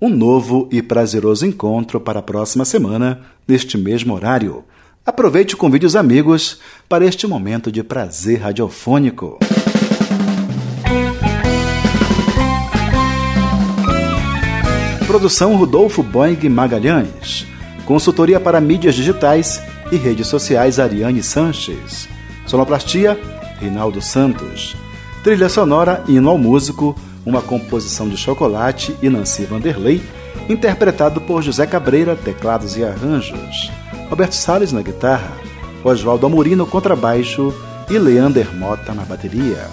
[0.00, 4.64] um novo e prazeroso encontro para a próxima semana, neste mesmo horário.
[5.04, 9.38] Aproveite e convide os amigos para este momento de prazer radiofônico.
[15.06, 17.46] Produção Rodolfo Boing Magalhães.
[17.84, 22.08] Consultoria para mídias digitais e redes sociais Ariane Sanches.
[22.46, 23.18] Sonoplastia
[23.60, 24.76] Rinaldo Santos.
[25.22, 30.00] Trilha sonora Hino ao Músico, uma composição de Chocolate e Nancy Vanderlei,
[30.48, 33.70] interpretado por José Cabreira, teclados e arranjos.
[34.08, 35.32] Roberto Salles na guitarra,
[35.84, 37.52] Oswaldo Amorim no contrabaixo
[37.88, 39.68] e Leander Mota na bateria.